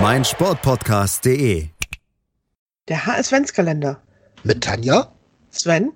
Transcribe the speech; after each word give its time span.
meinsportpodcast.de. 0.00 1.68
Der 2.88 3.06
HS-Kalender. 3.06 4.02
Mit 4.42 4.64
Tanja, 4.64 5.12
Sven 5.50 5.92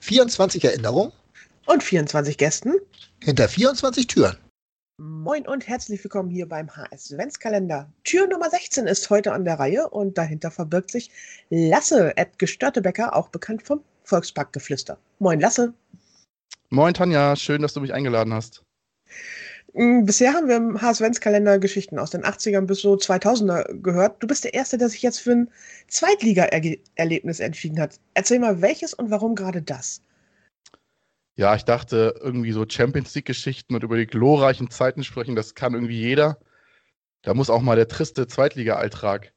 24 0.00 0.64
Erinnerungen 0.64 1.12
und 1.66 1.82
24 1.82 2.36
Gästen. 2.38 2.74
hinter 3.22 3.48
24 3.48 4.06
Türen. 4.08 4.36
Moin 4.98 5.46
und 5.46 5.68
herzlich 5.68 6.02
willkommen 6.02 6.28
hier 6.30 6.48
beim 6.48 6.68
HS-Kalender. 6.74 7.90
Tür 8.04 8.26
Nummer 8.26 8.50
16 8.50 8.86
ist 8.86 9.08
heute 9.10 9.32
an 9.32 9.44
der 9.44 9.58
Reihe 9.58 9.88
und 9.88 10.18
dahinter 10.18 10.50
verbirgt 10.50 10.90
sich 10.90 11.10
Lasse, 11.48 12.16
Ed 12.16 12.38
Gestörtebecker, 12.38 13.14
auch 13.14 13.28
bekannt 13.28 13.62
vom 13.62 13.80
Volksparkgeflüster. 14.04 14.98
Moin 15.18 15.40
Lasse. 15.40 15.72
Moin 16.70 16.94
Tanja, 16.94 17.36
schön, 17.36 17.62
dass 17.62 17.74
du 17.74 17.80
mich 17.80 17.94
eingeladen 17.94 18.34
hast. 18.34 18.62
Mm, 19.76 20.06
Bisher 20.06 20.32
haben 20.32 20.48
wir 20.48 20.56
im 20.56 20.80
HS-Kalender 20.80 21.58
Geschichten 21.58 21.98
aus 21.98 22.10
den 22.10 22.24
80ern 22.24 22.62
bis 22.62 22.80
so 22.80 22.94
2000er 22.94 23.82
gehört. 23.82 24.22
Du 24.22 24.26
bist 24.26 24.44
der 24.44 24.54
Erste, 24.54 24.78
der 24.78 24.88
sich 24.88 25.02
jetzt 25.02 25.18
für 25.20 25.32
ein 25.32 25.50
Zweitliga-Erlebnis 25.88 27.40
entschieden 27.40 27.78
hat. 27.78 28.00
Erzähl 28.14 28.38
mal, 28.38 28.62
welches 28.62 28.94
und 28.94 29.10
warum 29.10 29.34
gerade 29.34 29.60
das? 29.60 30.00
Ja, 31.34 31.54
ich 31.54 31.66
dachte, 31.66 32.14
irgendwie 32.22 32.52
so 32.52 32.64
Champions 32.66 33.14
League-Geschichten 33.14 33.74
und 33.74 33.84
über 33.84 33.98
die 33.98 34.06
glorreichen 34.06 34.70
Zeiten 34.70 35.04
sprechen, 35.04 35.36
das 35.36 35.54
kann 35.54 35.74
irgendwie 35.74 36.00
jeder. 36.00 36.38
Da 37.20 37.34
muss 37.34 37.50
auch 37.50 37.60
mal 37.60 37.76
der 37.76 37.88
triste 37.88 38.26
Zweitliga-Alltag 38.26 39.34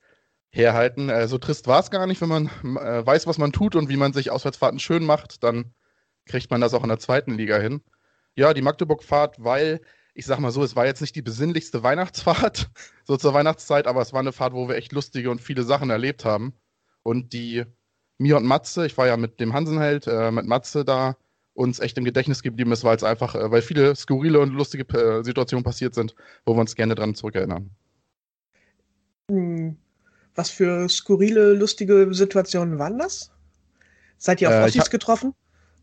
herhalten. 0.51 1.09
Äh, 1.09 1.27
so 1.27 1.37
trist 1.37 1.67
war 1.67 1.81
es 1.81 1.91
gar 1.91 2.07
nicht, 2.07 2.21
wenn 2.21 2.29
man 2.29 2.45
äh, 2.77 3.05
weiß, 3.05 3.27
was 3.27 3.37
man 3.37 3.51
tut 3.51 3.75
und 3.75 3.89
wie 3.89 3.97
man 3.97 4.13
sich 4.13 4.31
Auswärtsfahrten 4.31 4.79
schön 4.79 5.05
macht, 5.05 5.43
dann 5.43 5.73
kriegt 6.25 6.49
man 6.49 6.61
das 6.61 6.73
auch 6.73 6.83
in 6.83 6.89
der 6.89 6.99
zweiten 6.99 7.33
Liga 7.33 7.57
hin. 7.57 7.81
Ja, 8.35 8.53
die 8.53 8.61
Magdeburg-Fahrt, 8.61 9.43
weil, 9.43 9.81
ich 10.13 10.25
sag 10.25 10.39
mal 10.39 10.51
so, 10.51 10.63
es 10.63 10.75
war 10.75 10.85
jetzt 10.85 11.01
nicht 11.01 11.15
die 11.15 11.21
besinnlichste 11.21 11.83
Weihnachtsfahrt, 11.83 12.69
so 13.05 13.17
zur 13.17 13.33
Weihnachtszeit, 13.33 13.87
aber 13.87 14.01
es 14.01 14.13
war 14.13 14.19
eine 14.19 14.31
Fahrt, 14.31 14.53
wo 14.53 14.67
wir 14.67 14.75
echt 14.75 14.91
lustige 14.91 15.31
und 15.31 15.41
viele 15.41 15.63
Sachen 15.63 15.89
erlebt 15.89 16.25
haben. 16.25 16.53
Und 17.03 17.33
die 17.33 17.65
mir 18.17 18.37
und 18.37 18.45
Matze, 18.45 18.85
ich 18.85 18.97
war 18.97 19.07
ja 19.07 19.17
mit 19.17 19.39
dem 19.39 19.53
Hansenheld, 19.53 20.07
äh, 20.07 20.31
mit 20.31 20.45
Matze 20.45 20.83
da, 20.85 21.15
uns 21.53 21.79
echt 21.79 21.97
im 21.97 22.05
Gedächtnis 22.05 22.41
geblieben 22.43 22.71
ist, 22.71 22.83
weil 22.83 22.95
es 22.95 23.03
einfach, 23.03 23.35
äh, 23.35 23.51
weil 23.51 23.61
viele 23.61 23.95
skurrile 23.95 24.39
und 24.39 24.51
lustige 24.53 24.83
äh, 24.97 25.23
Situationen 25.23 25.63
passiert 25.63 25.93
sind, 25.95 26.15
wo 26.45 26.53
wir 26.55 26.61
uns 26.61 26.75
gerne 26.75 26.95
dran 26.95 27.15
zurückerinnern. 27.15 27.69
Hm, 29.29 29.77
Was 30.35 30.49
für 30.49 30.87
skurrile, 30.89 31.53
lustige 31.53 32.13
Situationen 32.13 32.79
waren 32.79 32.97
das? 32.97 33.31
Seid 34.17 34.41
ihr 34.41 34.49
auf 34.49 34.55
Äh, 34.55 34.63
Ossis 34.63 34.89
getroffen? 34.89 35.33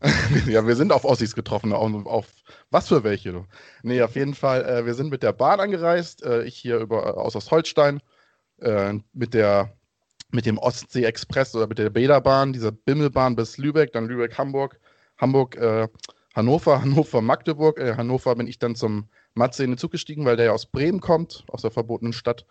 ja, 0.47 0.65
wir 0.65 0.75
sind 0.75 0.91
auf 0.91 1.05
Ossis 1.05 1.33
getroffen, 1.33 1.73
auf, 1.73 2.05
auf 2.05 2.27
was 2.69 2.87
für 2.87 3.03
welche. 3.03 3.31
Du. 3.31 3.45
Nee, 3.83 4.01
auf 4.01 4.15
jeden 4.15 4.35
Fall, 4.35 4.63
äh, 4.63 4.85
wir 4.85 4.93
sind 4.93 5.09
mit 5.09 5.23
der 5.23 5.33
Bahn 5.33 5.59
angereist, 5.59 6.23
äh, 6.23 6.43
ich 6.43 6.55
hier 6.55 6.77
über, 6.77 7.17
aus 7.17 7.35
Ostholstein, 7.35 8.01
äh, 8.59 8.93
mit 9.13 9.33
der 9.33 9.73
mit 10.29 10.45
dem 10.45 10.57
Ostsee 10.57 11.05
Express 11.05 11.55
oder 11.55 11.67
mit 11.67 11.77
der 11.77 11.89
Bäderbahn, 11.89 12.51
dieser 12.51 12.71
Bimmelbahn 12.71 13.35
bis 13.35 13.57
Lübeck, 13.57 13.93
dann 13.93 14.07
Lübeck, 14.07 14.37
Hamburg, 14.37 14.79
äh, 15.55 15.87
Hannover, 16.35 16.81
Hannover, 16.81 17.21
Magdeburg. 17.21 17.79
Äh, 17.79 17.95
Hannover 17.95 18.35
bin 18.35 18.47
ich 18.47 18.59
dann 18.59 18.75
zum 18.75 19.07
Matze 19.33 19.63
in 19.63 19.71
den 19.71 19.77
Zug 19.77 19.91
gestiegen, 19.91 20.25
weil 20.25 20.35
der 20.35 20.47
ja 20.47 20.51
aus 20.51 20.65
Bremen 20.65 20.99
kommt, 20.99 21.45
aus 21.47 21.61
der 21.61 21.71
verbotenen 21.71 22.13
Stadt. 22.13 22.45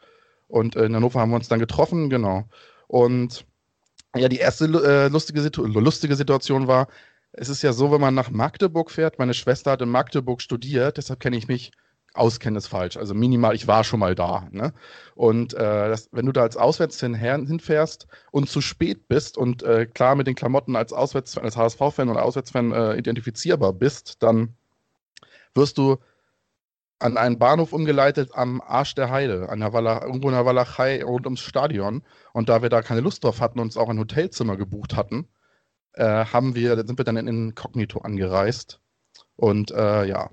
Und 0.49 0.77
äh, 0.77 0.85
in 0.87 0.95
Hannover 0.95 1.21
haben 1.21 1.31
wir 1.31 1.37
uns 1.37 1.49
dann 1.49 1.61
getroffen, 1.61 2.09
genau. 2.09 2.45
Und 2.87 3.45
ja, 4.17 4.29
die 4.29 4.39
erste 4.39 4.65
äh, 4.65 5.09
lustige, 5.09 5.43
Situ 5.43 5.65
lustige 5.67 6.17
Situation 6.17 6.69
war, 6.69 6.89
es 7.37 7.49
ist 7.49 7.63
ja 7.63 7.73
so, 7.73 7.93
wenn 7.93 8.01
man 8.01 8.15
nach 8.15 8.31
Magdeburg 8.31 8.91
fährt, 8.91 9.19
meine 9.19 9.35
Schwester 9.35 9.73
hat 9.73 9.83
in 9.83 9.91
Magdeburg 9.91 10.41
studiert, 10.41 10.97
deshalb 10.97 11.21
kenne 11.21 11.37
ich 11.37 11.49
mich, 11.49 11.73
auskennen 12.15 12.57
ist 12.57 12.69
falsch, 12.69 12.97
also 12.97 13.15
minimal, 13.15 13.55
ich 13.55 13.67
war 13.67 13.85
schon 13.85 14.01
mal 14.01 14.15
da. 14.15 14.49
Ne? 14.51 14.73
Und 15.15 15.53
äh, 15.53 15.89
das, 15.89 16.09
wenn 16.13 16.25
du 16.25 16.33
da 16.33 16.43
als 16.43 16.57
Auswärtsfan 16.57 17.15
hinfährst 17.15 18.07
und 18.31 18.49
zu 18.49 18.63
spät 18.63 19.07
bist 19.07 19.37
und 19.37 19.63
äh, 19.63 19.87
klar 19.87 20.15
mit 20.15 20.27
den 20.27 20.35
Klamotten 20.35 20.77
als 20.77 20.95
Auswärts 20.95 21.37
als 21.37 21.57
HSV-Fan 21.57 22.09
oder 22.09 22.25
Auswärtsfan 22.25 22.73
äh, 22.73 22.97
identifizierbar 22.97 23.75
bist, 23.75 24.23
dann 24.23 24.55
wirst 25.55 25.77
du 25.77 25.99
an 26.99 27.19
einen 27.19 27.39
Bahnhof 27.39 27.75
umgeleitet 27.75 28.31
am 28.33 28.63
Arsch 28.63 28.95
der 28.95 29.11
Heide, 29.11 29.51
an 29.51 29.61
der 29.61 29.75
Walla, 29.75 30.03
irgendwo 30.03 30.29
in 30.29 30.35
der 30.35 30.47
Walachei 30.47 31.05
rund 31.05 31.27
ums 31.27 31.41
Stadion. 31.41 32.03
Und 32.33 32.49
da 32.49 32.63
wir 32.63 32.71
da 32.71 32.81
keine 32.81 33.03
Lust 33.03 33.25
drauf 33.25 33.43
hatten 33.43 33.59
und 33.59 33.67
uns 33.67 33.77
auch 33.77 33.91
ein 33.91 33.99
Hotelzimmer 33.99 34.57
gebucht 34.57 34.97
hatten, 34.97 35.29
haben 36.05 36.55
wir, 36.55 36.77
sind 36.87 36.99
wir 36.99 37.05
dann 37.05 37.17
in 37.17 37.29
Inkognito 37.29 38.01
angereist. 38.01 38.81
Und 39.37 39.71
äh, 39.71 40.05
ja, 40.07 40.31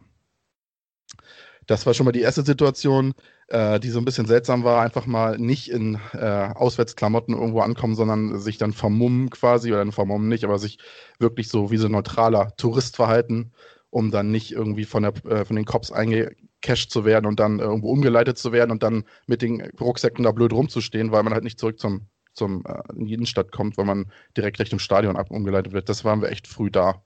das 1.68 1.86
war 1.86 1.94
schon 1.94 2.06
mal 2.06 2.12
die 2.12 2.22
erste 2.22 2.44
Situation, 2.44 3.14
äh, 3.48 3.80
die 3.80 3.90
so 3.90 4.00
ein 4.00 4.06
bisschen 4.06 4.26
seltsam 4.26 4.64
war. 4.64 4.82
Einfach 4.82 5.06
mal 5.06 5.38
nicht 5.38 5.70
in 5.70 6.00
äh, 6.14 6.50
Auswärtsklamotten 6.56 7.36
irgendwo 7.36 7.62
ankommen, 7.62 7.96
sondern 7.96 8.40
sich 8.40 8.58
dann 8.58 8.74
vermummen 8.74 9.30
quasi, 9.30 9.72
oder 9.72 9.90
vermummen 9.92 10.28
nicht, 10.28 10.44
aber 10.44 10.60
sich 10.60 10.80
wirklich 11.20 11.50
so 11.50 11.72
wie 11.72 11.78
so 11.78 11.88
neutraler 11.88 12.54
Tourist 12.58 12.96
verhalten, 12.96 13.54
um 13.90 14.12
dann 14.12 14.32
nicht 14.32 14.52
irgendwie 14.52 14.86
von, 14.86 15.04
der, 15.04 15.14
äh, 15.26 15.46
von 15.46 15.56
den 15.56 15.66
Cops 15.66 15.92
eingecasht 15.92 16.92
zu 16.92 17.06
werden 17.06 17.26
und 17.26 17.40
dann 17.40 17.60
irgendwo 17.60 17.92
umgeleitet 17.92 18.38
zu 18.38 18.52
werden 18.52 18.72
und 18.72 18.84
dann 18.84 19.04
mit 19.28 19.42
den 19.42 19.62
Rucksäcken 19.80 20.24
da 20.24 20.32
blöd 20.32 20.54
rumzustehen, 20.54 21.12
weil 21.12 21.24
man 21.24 21.34
halt 21.34 21.44
nicht 21.44 21.60
zurück 21.60 21.80
zum, 21.80 22.08
zum 22.34 22.66
äh, 22.66 22.82
in 22.96 23.06
die 23.06 23.14
Innenstadt 23.14 23.52
kommt, 23.52 23.78
weil 23.78 23.86
man 23.86 24.12
direkt 24.36 24.60
Richtung 24.60 24.80
Stadion 24.80 25.18
ab 25.18 25.32
umgeleitet 25.32 25.74
wird. 25.74 25.90
Das 25.90 26.04
waren 26.04 26.22
wir 26.22 26.30
echt 26.30 26.48
früh 26.48 26.72
da. 26.72 27.04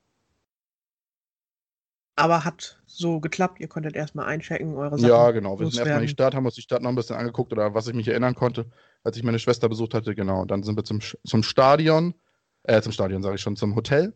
Aber 2.15 2.43
hat 2.43 2.81
so 2.87 3.19
geklappt, 3.19 3.59
ihr 3.59 3.67
konntet 3.67 3.95
erstmal 3.95 4.25
einchecken, 4.25 4.75
eure 4.75 4.97
Sachen. 4.97 5.07
Ja, 5.07 5.29
genau. 5.31 5.59
Wir 5.59 5.67
sind 5.67 5.79
erstmal 5.79 6.01
in 6.01 6.07
die. 6.07 6.11
Stadt, 6.11 6.33
haben 6.33 6.45
uns 6.45 6.55
die 6.55 6.63
Stadt 6.63 6.81
noch 6.81 6.89
ein 6.89 6.95
bisschen 6.95 7.15
angeguckt 7.15 7.51
oder 7.51 7.75
was 7.75 7.87
ich 7.87 7.93
mich 7.93 8.07
erinnern 8.07 8.33
konnte, 8.33 8.65
als 9.03 9.17
ich 9.17 9.23
meine 9.23 9.37
Schwester 9.37 9.69
besucht 9.69 9.93
hatte, 9.93 10.15
genau. 10.15 10.41
Und 10.41 10.49
dann 10.49 10.63
sind 10.63 10.75
wir 10.75 10.83
zum, 10.83 10.99
zum 10.99 11.43
Stadion, 11.43 12.15
äh, 12.63 12.81
zum 12.81 12.91
Stadion 12.91 13.21
sage 13.21 13.35
ich 13.35 13.41
schon, 13.41 13.55
zum 13.55 13.75
Hotel 13.75 14.13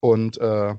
und 0.00 0.38
äh, 0.38 0.74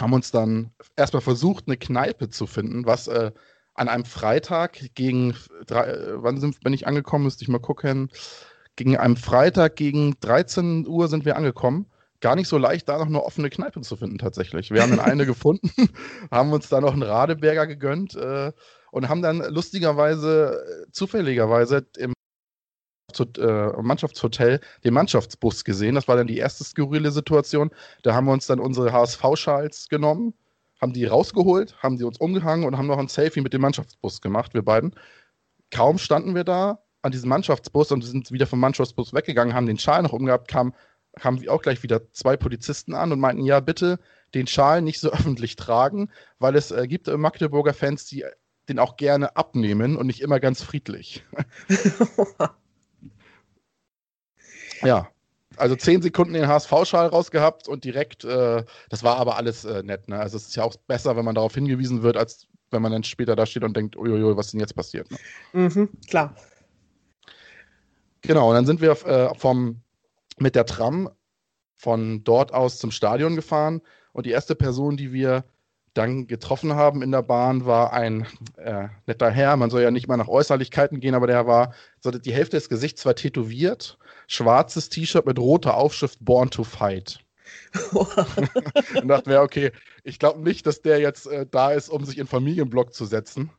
haben 0.00 0.12
uns 0.12 0.30
dann 0.30 0.70
erstmal 0.96 1.20
versucht, 1.20 1.64
eine 1.66 1.76
Kneipe 1.76 2.30
zu 2.30 2.46
finden, 2.46 2.86
was 2.86 3.08
äh, 3.08 3.30
an 3.74 3.88
einem 3.88 4.04
Freitag 4.04 4.94
gegen, 4.94 5.34
drei, 5.66 5.86
äh, 5.88 6.22
wann 6.22 6.40
sind, 6.40 6.60
bin 6.60 6.72
ich 6.72 6.86
angekommen, 6.86 7.24
müsste 7.24 7.44
ich 7.44 7.48
mal 7.48 7.58
gucken, 7.58 8.10
gegen 8.76 8.96
einem 8.96 9.16
Freitag 9.16 9.76
gegen 9.76 10.18
13 10.20 10.86
Uhr 10.86 11.08
sind 11.08 11.24
wir 11.24 11.36
angekommen. 11.36 11.86
Gar 12.20 12.36
nicht 12.36 12.48
so 12.48 12.56
leicht, 12.56 12.88
da 12.88 12.98
noch 12.98 13.06
eine 13.06 13.22
offene 13.22 13.50
Kneipe 13.50 13.80
zu 13.80 13.96
finden, 13.96 14.18
tatsächlich. 14.18 14.70
Wir 14.70 14.82
haben 14.82 14.96
dann 14.96 15.00
eine 15.00 15.26
gefunden, 15.26 15.70
haben 16.30 16.52
uns 16.52 16.68
da 16.68 16.80
noch 16.80 16.92
einen 16.92 17.02
Radeberger 17.02 17.66
gegönnt 17.66 18.14
äh, 18.14 18.52
und 18.92 19.08
haben 19.08 19.22
dann 19.22 19.38
lustigerweise, 19.38 20.62
äh, 20.86 20.90
zufälligerweise 20.92 21.86
im 21.98 22.12
äh, 23.18 23.82
Mannschaftshotel 23.82 24.60
den 24.84 24.94
Mannschaftsbus 24.94 25.64
gesehen. 25.64 25.96
Das 25.96 26.08
war 26.08 26.16
dann 26.16 26.26
die 26.26 26.38
erste 26.38 26.64
skurrile 26.64 27.10
Situation. 27.10 27.70
Da 28.02 28.14
haben 28.14 28.26
wir 28.26 28.32
uns 28.32 28.46
dann 28.46 28.60
unsere 28.60 28.92
HSV-Schals 28.92 29.88
genommen, 29.88 30.32
haben 30.80 30.94
die 30.94 31.04
rausgeholt, 31.04 31.76
haben 31.82 31.98
die 31.98 32.04
uns 32.04 32.18
umgehangen 32.18 32.64
und 32.64 32.78
haben 32.78 32.86
noch 32.86 32.98
ein 32.98 33.08
Selfie 33.08 33.42
mit 33.42 33.52
dem 33.52 33.60
Mannschaftsbus 33.60 34.22
gemacht, 34.22 34.54
wir 34.54 34.62
beiden. 34.62 34.94
Kaum 35.70 35.98
standen 35.98 36.34
wir 36.34 36.44
da 36.44 36.82
an 37.02 37.12
diesem 37.12 37.28
Mannschaftsbus 37.28 37.92
und 37.92 38.02
sind 38.02 38.32
wieder 38.32 38.46
vom 38.46 38.60
Mannschaftsbus 38.60 39.12
weggegangen, 39.12 39.54
haben 39.54 39.66
den 39.66 39.78
Schal 39.78 40.02
noch 40.02 40.12
umgehabt, 40.12 40.48
kam, 40.48 40.74
kamen 41.18 41.46
auch 41.48 41.62
gleich 41.62 41.82
wieder 41.82 42.10
zwei 42.12 42.36
Polizisten 42.36 42.94
an 42.94 43.12
und 43.12 43.20
meinten, 43.20 43.44
ja, 43.44 43.60
bitte 43.60 43.98
den 44.34 44.46
Schal 44.46 44.82
nicht 44.82 45.00
so 45.00 45.10
öffentlich 45.12 45.56
tragen, 45.56 46.10
weil 46.38 46.56
es 46.56 46.70
äh, 46.70 46.86
gibt 46.86 47.08
äh, 47.08 47.16
Magdeburger 47.16 47.74
Fans, 47.74 48.06
die 48.06 48.24
den 48.68 48.78
auch 48.78 48.96
gerne 48.96 49.36
abnehmen 49.36 49.96
und 49.96 50.06
nicht 50.06 50.20
immer 50.20 50.38
ganz 50.40 50.62
friedlich. 50.62 51.24
Ja, 54.82 55.08
also 55.56 55.76
zehn 55.76 56.02
Sekunden 56.02 56.34
den 56.34 56.48
HSV-Schal 56.48 57.08
rausgehabt 57.08 57.68
und 57.68 57.84
direkt, 57.84 58.24
äh, 58.24 58.64
das 58.88 59.02
war 59.02 59.16
aber 59.18 59.36
alles 59.36 59.64
äh, 59.64 59.82
nett. 59.82 60.08
Ne? 60.08 60.18
Also 60.18 60.36
es 60.36 60.48
ist 60.48 60.56
ja 60.56 60.64
auch 60.64 60.74
besser, 60.86 61.16
wenn 61.16 61.24
man 61.24 61.34
darauf 61.34 61.54
hingewiesen 61.54 62.02
wird, 62.02 62.16
als 62.16 62.48
wenn 62.70 62.82
man 62.82 62.92
dann 62.92 63.04
später 63.04 63.36
da 63.36 63.46
steht 63.46 63.64
und 63.64 63.76
denkt, 63.76 63.96
uiuiui, 63.96 64.36
was 64.36 64.50
denn 64.50 64.60
jetzt 64.60 64.74
passiert? 64.74 65.10
Ne? 65.10 65.18
mhm, 65.52 65.88
klar. 66.08 66.34
Genau, 68.22 68.48
und 68.48 68.54
dann 68.54 68.66
sind 68.66 68.80
wir 68.80 68.92
äh, 69.06 69.34
vom, 69.36 69.82
mit 70.38 70.54
der 70.54 70.66
Tram 70.66 71.10
von 71.76 72.22
dort 72.24 72.54
aus 72.54 72.78
zum 72.78 72.92
Stadion 72.92 73.34
gefahren 73.36 73.82
und 74.12 74.26
die 74.26 74.30
erste 74.30 74.54
Person, 74.54 74.96
die 74.96 75.12
wir 75.12 75.44
dann 75.94 76.26
getroffen 76.26 76.74
haben 76.74 77.02
in 77.02 77.10
der 77.10 77.22
Bahn, 77.22 77.66
war 77.66 77.92
ein 77.92 78.26
äh, 78.56 78.88
netter 79.06 79.30
Herr. 79.30 79.56
Man 79.56 79.70
soll 79.70 79.82
ja 79.82 79.90
nicht 79.90 80.08
mal 80.08 80.16
nach 80.16 80.28
Äußerlichkeiten 80.28 81.00
gehen, 81.00 81.14
aber 81.14 81.26
der 81.26 81.46
war, 81.46 81.74
so 82.00 82.10
die 82.10 82.32
Hälfte 82.32 82.56
des 82.56 82.68
Gesichts 82.68 83.04
war 83.04 83.14
tätowiert, 83.14 83.98
schwarzes 84.26 84.88
T-Shirt 84.88 85.26
mit 85.26 85.38
roter 85.38 85.76
Aufschrift 85.76 86.18
Born 86.24 86.50
to 86.50 86.64
Fight. 86.64 87.20
und 87.92 89.08
dachte 89.08 89.28
mir, 89.28 89.42
okay, 89.42 89.72
ich 90.04 90.18
glaube 90.18 90.40
nicht, 90.40 90.66
dass 90.66 90.80
der 90.80 91.00
jetzt 91.00 91.26
äh, 91.26 91.46
da 91.50 91.72
ist, 91.72 91.90
um 91.90 92.04
sich 92.04 92.16
in 92.18 92.26
Familienblock 92.26 92.94
zu 92.94 93.04
setzen. 93.04 93.50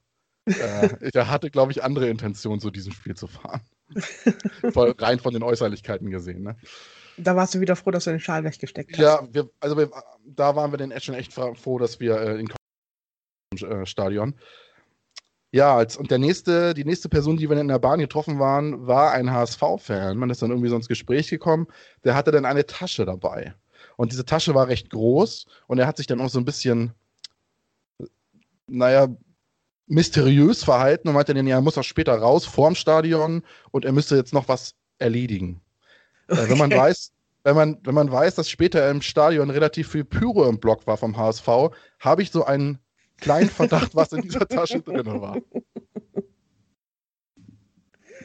äh, 0.45 1.11
der 1.11 1.29
hatte, 1.29 1.51
glaube 1.51 1.71
ich, 1.71 1.83
andere 1.83 2.09
Intentionen, 2.09 2.59
so 2.59 2.71
diesem 2.71 2.93
Spiel 2.93 3.15
zu 3.15 3.27
fahren. 3.27 3.61
Voll 4.71 4.91
rein 4.97 5.19
von 5.19 5.33
den 5.33 5.43
Äußerlichkeiten 5.43 6.09
gesehen. 6.09 6.43
Ne? 6.43 6.55
Da 7.17 7.35
warst 7.35 7.53
du 7.53 7.59
wieder 7.59 7.75
froh, 7.75 7.91
dass 7.91 8.05
du 8.05 8.11
den 8.11 8.19
Schal 8.19 8.43
weggesteckt 8.43 8.93
hast. 8.93 8.99
Ja, 8.99 9.27
wir, 9.31 9.49
also 9.59 9.77
wir, 9.77 9.91
da 10.25 10.55
waren 10.55 10.71
wir 10.71 10.77
dann 10.77 10.93
schon 10.99 11.15
echt 11.15 11.33
froh, 11.33 11.77
dass 11.77 11.99
wir 11.99 12.19
äh, 12.19 12.39
in 12.39 12.49
äh, 13.61 13.85
Stadion. 13.85 14.35
Ja, 15.51 15.75
als, 15.75 15.97
und 15.97 16.09
der 16.09 16.17
nächste, 16.17 16.73
die 16.73 16.83
nächste 16.83 17.09
Person, 17.09 17.37
die 17.37 17.47
wir 17.47 17.57
in 17.57 17.67
der 17.67 17.77
Bahn 17.77 17.99
getroffen 17.99 18.39
waren, 18.39 18.87
war 18.87 19.11
ein 19.11 19.31
HSV-Fan. 19.31 20.17
Man 20.17 20.31
ist 20.31 20.41
dann 20.41 20.49
irgendwie 20.49 20.69
so 20.69 20.75
ins 20.75 20.87
Gespräch 20.87 21.29
gekommen. 21.29 21.67
Der 22.03 22.15
hatte 22.15 22.31
dann 22.31 22.45
eine 22.45 22.65
Tasche 22.65 23.05
dabei. 23.05 23.53
Und 23.95 24.11
diese 24.11 24.25
Tasche 24.25 24.55
war 24.55 24.67
recht 24.67 24.89
groß 24.89 25.45
und 25.67 25.77
er 25.77 25.85
hat 25.85 25.97
sich 25.97 26.07
dann 26.07 26.21
auch 26.21 26.29
so 26.29 26.39
ein 26.39 26.45
bisschen, 26.45 26.93
naja, 28.67 29.07
mysteriös 29.93 30.63
verhalten 30.63 31.07
und 31.07 31.13
meinte 31.13 31.33
dann, 31.33 31.47
ja, 31.47 31.57
er 31.57 31.61
muss 31.61 31.77
auch 31.77 31.83
später 31.83 32.15
raus 32.15 32.45
vorm 32.45 32.75
Stadion 32.75 33.43
und 33.71 33.85
er 33.85 33.91
müsste 33.91 34.15
jetzt 34.15 34.33
noch 34.33 34.47
was 34.47 34.75
erledigen. 34.97 35.61
Okay. 36.27 36.45
Äh, 36.45 36.49
wenn 36.49 36.57
man 36.57 36.71
weiß, 36.71 37.11
wenn 37.43 37.55
man, 37.55 37.77
wenn 37.83 37.93
man 37.93 38.11
weiß, 38.11 38.35
dass 38.35 38.49
später 38.49 38.89
im 38.89 39.01
Stadion 39.01 39.49
relativ 39.49 39.91
viel 39.91 40.05
Pyro 40.05 40.47
im 40.47 40.59
Block 40.59 40.87
war 40.87 40.97
vom 40.97 41.17
HSV, 41.17 41.47
habe 41.99 42.21
ich 42.21 42.31
so 42.31 42.43
einen 42.45 42.79
kleinen 43.19 43.49
Verdacht, 43.49 43.95
was 43.95 44.13
in 44.13 44.21
dieser 44.21 44.47
Tasche 44.47 44.81
drin 44.81 45.05
war. 45.21 45.37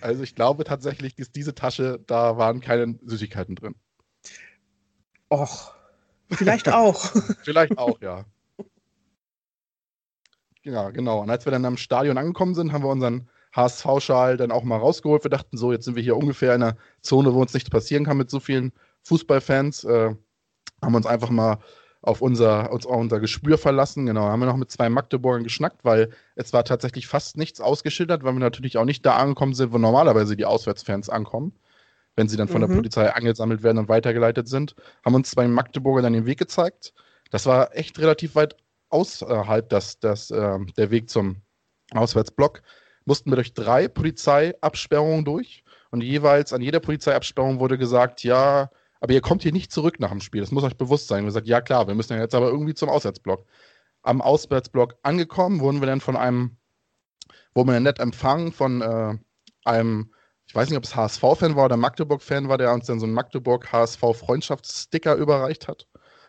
Also 0.00 0.22
ich 0.22 0.36
glaube 0.36 0.62
tatsächlich, 0.62 1.16
dass 1.16 1.32
diese 1.32 1.54
Tasche, 1.54 2.00
da 2.06 2.36
waren 2.38 2.60
keine 2.60 2.98
Süßigkeiten 3.02 3.56
drin. 3.56 3.74
Och, 5.28 5.74
vielleicht 6.30 6.68
auch. 6.68 7.12
vielleicht 7.42 7.76
auch, 7.78 8.00
ja. 8.00 8.24
Ja, 10.62 10.90
genau. 10.90 11.20
Und 11.22 11.30
als 11.30 11.44
wir 11.44 11.52
dann 11.52 11.64
am 11.64 11.76
Stadion 11.76 12.18
angekommen 12.18 12.54
sind, 12.54 12.72
haben 12.72 12.82
wir 12.82 12.90
unseren 12.90 13.28
HSV-Schal 13.54 14.36
dann 14.36 14.50
auch 14.50 14.64
mal 14.64 14.76
rausgeholt. 14.76 15.24
Wir 15.24 15.30
dachten 15.30 15.56
so, 15.56 15.72
jetzt 15.72 15.84
sind 15.84 15.96
wir 15.96 16.02
hier 16.02 16.16
ungefähr 16.16 16.54
in 16.54 16.62
einer 16.62 16.76
Zone, 17.00 17.32
wo 17.34 17.40
uns 17.40 17.54
nichts 17.54 17.70
passieren 17.70 18.04
kann 18.04 18.16
mit 18.16 18.30
so 18.30 18.40
vielen 18.40 18.72
Fußballfans. 19.04 19.84
Äh, 19.84 20.14
haben 20.82 20.94
uns 20.94 21.06
einfach 21.06 21.30
mal 21.30 21.58
auf 22.02 22.20
unser, 22.20 22.70
uns, 22.72 22.86
auf 22.86 22.96
unser 22.96 23.20
Gespür 23.20 23.58
verlassen. 23.58 24.06
Genau, 24.06 24.22
haben 24.22 24.40
wir 24.40 24.46
noch 24.46 24.56
mit 24.56 24.70
zwei 24.70 24.88
Magdeburgern 24.88 25.42
geschnackt, 25.42 25.84
weil 25.84 26.10
es 26.36 26.52
war 26.52 26.64
tatsächlich 26.64 27.06
fast 27.06 27.36
nichts 27.36 27.60
ausgeschildert, 27.60 28.22
weil 28.22 28.34
wir 28.34 28.40
natürlich 28.40 28.78
auch 28.78 28.84
nicht 28.84 29.04
da 29.04 29.16
angekommen 29.16 29.54
sind, 29.54 29.72
wo 29.72 29.78
normalerweise 29.78 30.36
die 30.36 30.44
Auswärtsfans 30.44 31.08
ankommen, 31.08 31.52
wenn 32.16 32.28
sie 32.28 32.36
dann 32.36 32.48
von 32.48 32.62
mhm. 32.62 32.68
der 32.68 32.74
Polizei 32.76 33.12
angesammelt 33.12 33.62
werden 33.62 33.78
und 33.78 33.88
weitergeleitet 33.88 34.48
sind. 34.48 34.74
Haben 35.04 35.16
uns 35.16 35.30
zwei 35.30 35.48
Magdeburger 35.48 36.02
dann 36.02 36.12
den 36.12 36.26
Weg 36.26 36.38
gezeigt. 36.38 36.92
Das 37.30 37.46
war 37.46 37.76
echt 37.76 37.98
relativ 37.98 38.34
weit 38.36 38.56
außerhalb 38.90 39.68
das, 39.68 39.98
das, 40.00 40.30
äh, 40.30 40.58
der 40.76 40.90
Weg 40.90 41.10
zum 41.10 41.42
Auswärtsblock 41.92 42.62
mussten 43.04 43.30
wir 43.30 43.36
durch 43.36 43.54
drei 43.54 43.88
Polizeiabsperrungen 43.88 45.24
durch 45.24 45.64
und 45.90 46.02
jeweils 46.02 46.52
an 46.52 46.60
jeder 46.60 46.80
Polizeiabsperrung 46.80 47.60
wurde 47.60 47.78
gesagt, 47.78 48.22
ja, 48.22 48.70
aber 49.00 49.12
ihr 49.12 49.20
kommt 49.20 49.42
hier 49.42 49.52
nicht 49.52 49.72
zurück 49.72 50.00
nach 50.00 50.10
dem 50.10 50.20
Spiel, 50.20 50.40
das 50.40 50.50
muss 50.50 50.64
euch 50.64 50.76
bewusst 50.76 51.08
sein. 51.08 51.24
Wir 51.24 51.28
gesagt, 51.28 51.46
ja 51.46 51.60
klar, 51.60 51.86
wir 51.86 51.94
müssen 51.94 52.12
ja 52.12 52.20
jetzt 52.20 52.34
aber 52.34 52.48
irgendwie 52.48 52.74
zum 52.74 52.88
Auswärtsblock. 52.88 53.46
Am 54.02 54.20
Auswärtsblock 54.20 54.96
angekommen, 55.02 55.60
wurden 55.60 55.80
wir 55.80 55.86
dann 55.86 56.00
von 56.00 56.16
einem, 56.16 56.56
wurden 57.54 57.68
wir 57.68 57.74
dann 57.74 57.84
nett 57.84 58.00
empfangen 58.00 58.52
von 58.52 58.82
äh, 58.82 59.16
einem, 59.64 60.12
ich 60.46 60.54
weiß 60.54 60.68
nicht, 60.68 60.78
ob 60.78 60.84
es 60.84 60.94
HSV-Fan 60.94 61.56
war 61.56 61.66
oder 61.66 61.76
Magdeburg-Fan 61.76 62.48
war, 62.48 62.58
der 62.58 62.72
uns 62.72 62.86
dann 62.86 63.00
so 63.00 63.06
einen 63.06 63.14
Magdeburg-HSV-Freundschaftssticker 63.14 65.14
überreicht 65.14 65.68
hat. 65.68 65.86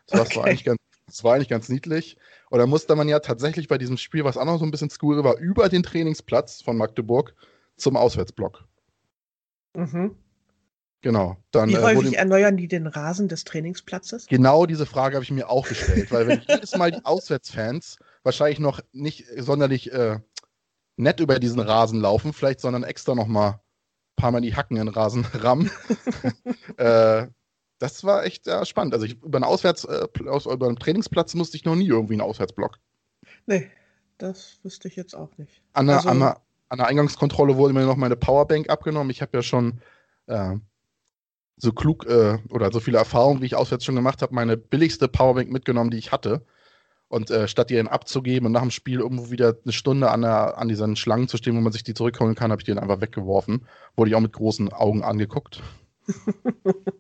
Das 0.08 0.22
okay. 0.22 0.36
war 0.38 0.46
eigentlich 0.46 0.66
ganz 0.66 0.80
das 1.10 1.24
war 1.24 1.36
eigentlich 1.36 1.50
ganz 1.50 1.70
niedlich. 1.70 2.18
Und 2.50 2.60
da 2.60 2.66
musste 2.66 2.96
man 2.96 3.08
ja 3.10 3.20
tatsächlich 3.20 3.68
bei 3.68 3.78
diesem 3.78 3.98
Spiel, 3.98 4.24
was 4.24 4.38
auch 4.38 4.46
noch 4.46 4.60
so 4.60 4.66
ein 4.66 4.72
bisschen 4.72 4.90
skurril 4.90 5.24
war, 5.24 5.38
über 5.38 5.70
den 5.70 5.84
Trainingsplatz 5.84 6.62
von 6.62 6.78
Magdeburg 6.78 7.34
zum 7.76 7.98
Auswärtsblock. 7.98 8.64
Mhm. 9.76 10.16
Genau. 11.02 11.38
Dann, 11.52 11.70
Wie 11.70 11.76
äh, 11.76 11.82
häufig 11.82 12.18
erneuern 12.18 12.58
die 12.58 12.68
den 12.68 12.88
Rasen 12.88 13.28
des 13.30 13.46
Trainingsplatzes? 13.46 14.28
Genau 14.28 14.66
diese 14.66 14.86
Frage 14.86 15.16
habe 15.16 15.24
ich 15.24 15.32
mir 15.32 15.50
auch 15.50 15.68
gestellt, 15.68 16.12
weil 16.12 16.28
wenn 16.28 16.42
jedes 16.48 16.76
Mal 16.76 16.92
die 16.92 17.06
Auswärtsfans 17.06 17.98
wahrscheinlich 18.24 18.60
noch 18.60 18.82
nicht 18.92 19.26
sonderlich 19.38 19.92
äh, 19.94 20.20
nett 20.98 21.22
über 21.22 21.40
diesen 21.40 21.62
Rasen 21.62 22.02
laufen, 22.02 22.34
vielleicht, 22.34 22.60
sondern 22.60 22.84
extra 22.84 23.16
noch 23.16 23.28
mal 23.28 23.50
ein 23.50 23.60
paar 24.18 24.32
Mal 24.32 24.42
die 24.42 24.56
Hacken 24.56 24.76
in 24.76 24.88
den 24.88 24.94
Rasen 24.94 25.26
rammen, 25.34 25.72
äh, 26.78 27.28
das 27.80 28.04
war 28.04 28.26
echt 28.26 28.48
äh, 28.48 28.66
spannend. 28.66 28.94
Also 28.94 29.06
ich, 29.06 29.22
über 29.24 29.38
einen 29.38 29.46
Auswärts, 29.46 29.86
äh, 29.86 30.08
über 30.20 30.68
einen 30.68 30.78
Trainingsplatz 30.78 31.34
musste 31.34 31.58
ich 31.58 31.66
noch 31.66 31.76
nie 31.76 31.88
irgendwie 31.88 32.14
einen 32.14 32.22
Auswärtsblock. 32.22 32.78
Nee, 33.46 33.70
das 34.18 34.60
wüsste 34.64 34.88
ich 34.90 34.96
jetzt 34.96 35.16
auch 35.16 35.38
nicht. 35.38 35.62
An 35.74 35.88
der, 35.88 35.98
also, 35.98 36.10
an 36.10 36.20
der, 36.20 36.42
an 36.68 36.78
der 36.78 36.88
Eingangskontrolle 36.88 37.58
wurde 37.58 37.74
mir 37.74 37.86
noch 37.86 37.96
meine 37.96 38.18
Powerbank 38.18 38.70
abgenommen. 38.70 39.10
Ich 39.10 39.22
habe 39.22 39.38
ja 39.38 39.42
schon 39.42 39.82
äh, 40.28 40.56
so 41.56 41.72
klug 41.72 42.06
äh, 42.06 42.38
oder 42.50 42.72
so 42.72 42.80
viele 42.80 42.98
Erfahrungen, 42.98 43.42
wie 43.42 43.48
ich 43.48 43.56
auswärts 43.56 43.86
schon 43.86 43.96
gemacht 43.96 44.22
habe, 44.22 44.36
meine 44.36 44.58
billigste 44.58 45.08
Powerbank 45.08 45.50
mitgenommen, 45.50 45.90
die 45.90 45.98
ich 45.98 46.12
hatte. 46.12 46.46
Und 47.08 47.32
äh, 47.32 47.48
statt 47.48 47.72
die 47.72 47.76
dann 47.76 47.88
abzugeben 47.88 48.46
und 48.46 48.52
nach 48.52 48.62
dem 48.62 48.70
Spiel 48.70 49.00
irgendwo 49.00 49.32
wieder 49.32 49.58
eine 49.64 49.74
Stunde 49.74 50.12
an, 50.12 50.22
der, 50.22 50.60
an 50.60 50.68
diesen 50.68 50.96
Schlangen 50.96 51.28
zu 51.28 51.38
stehen, 51.38 51.56
wo 51.56 51.62
man 51.62 51.72
sich 51.72 51.84
die 51.84 51.96
zurückholen 51.96 52.36
kann, 52.36 52.52
habe 52.52 52.62
ich 52.62 52.66
die 52.66 52.74
dann 52.74 52.84
einfach 52.84 53.02
weggeworfen. 53.02 53.66
Wurde 53.96 54.12
ich 54.12 54.16
auch 54.16 54.22
mit 54.22 54.34
großen 54.34 54.72
Augen 54.72 55.04
angeguckt. 55.04 55.64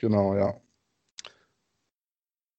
Genau, 0.00 0.34
ja. 0.34 0.54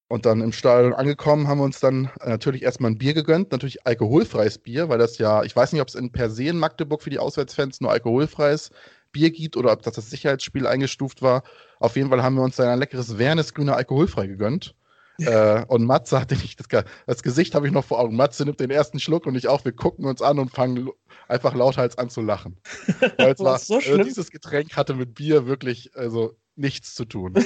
Und 0.08 0.26
dann 0.26 0.42
im 0.42 0.52
Stadion 0.52 0.94
angekommen, 0.94 1.48
haben 1.48 1.60
wir 1.60 1.64
uns 1.64 1.80
dann 1.80 2.12
äh, 2.20 2.30
natürlich 2.30 2.64
erstmal 2.64 2.92
ein 2.92 2.98
Bier 2.98 3.14
gegönnt, 3.14 3.52
natürlich 3.52 3.88
alkoholfreies 3.88 4.58
Bier, 4.58 4.90
weil 4.90 5.00
das 5.00 5.18
ja, 5.18 5.44
ich 5.44 5.56
weiß 5.56 5.72
nicht, 5.72 5.82
ob 5.82 5.88
es 5.88 5.96
in 5.96 6.12
per 6.12 6.30
se 6.30 6.44
in 6.46 6.60
Magdeburg 6.60 7.02
für 7.02 7.10
die 7.10 7.18
Auswärtsfans 7.18 7.82
nur 7.82 7.92
alkoholfreies 7.92 8.72
Bier 9.12 9.32
gibt 9.32 9.58
oder 9.58 9.72
ob 9.72 9.82
das 9.82 9.96
das 9.96 10.10
Sicherheitsspiel 10.10 10.68
eingestuft 10.68 11.22
war. 11.22 11.44
Auf 11.80 11.96
jeden 11.96 12.10
Fall 12.10 12.22
haben 12.22 12.36
wir 12.36 12.44
uns 12.44 12.58
dann 12.58 12.68
ein 12.68 12.80
leckeres 12.80 13.18
Wernes 13.18 13.54
Grüner 13.54 13.78
alkoholfrei 13.78 14.28
gegönnt. 14.28 14.76
äh, 15.20 15.64
und 15.68 15.86
Matze 15.86 16.20
hatte 16.20 16.36
nicht 16.36 16.60
das, 16.60 16.84
das 17.08 17.24
Gesicht 17.24 17.56
habe 17.56 17.68
ich 17.68 17.74
noch 17.74 17.86
vor 17.86 18.00
Augen. 18.00 18.16
Matze 18.16 18.44
nimmt 18.44 18.60
den 18.60 18.70
ersten 18.70 19.00
Schluck 19.00 19.26
und 19.26 19.36
ich 19.36 19.48
auch. 19.48 19.66
Wir 19.66 19.72
gucken 19.72 20.06
uns 20.06 20.22
an 20.22 20.40
und 20.40 20.52
fangen 20.52 20.90
einfach 21.28 21.56
lauthals 21.56 21.98
an 21.98 22.10
zu 22.10 22.22
lachen. 22.22 22.58
Weil 23.18 23.32
es 23.32 23.40
war, 23.40 23.58
so 23.60 23.76
also 23.76 24.04
dieses 24.04 24.30
Getränk 24.30 24.76
hatte 24.76 24.94
mit 24.94 25.16
Bier 25.16 25.48
wirklich, 25.48 25.96
also 25.96 26.36
nichts 26.56 26.96
zu 26.96 27.06
tun. 27.06 27.34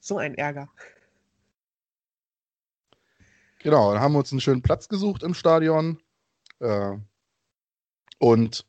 so 0.00 0.18
ein 0.18 0.34
Ärger. 0.34 0.68
Genau, 3.60 3.92
dann 3.92 4.00
haben 4.00 4.12
wir 4.12 4.20
uns 4.20 4.30
einen 4.30 4.40
schönen 4.40 4.62
Platz 4.62 4.88
gesucht 4.88 5.22
im 5.22 5.34
Stadion. 5.34 5.98
Äh, 6.60 6.96
und 8.18 8.64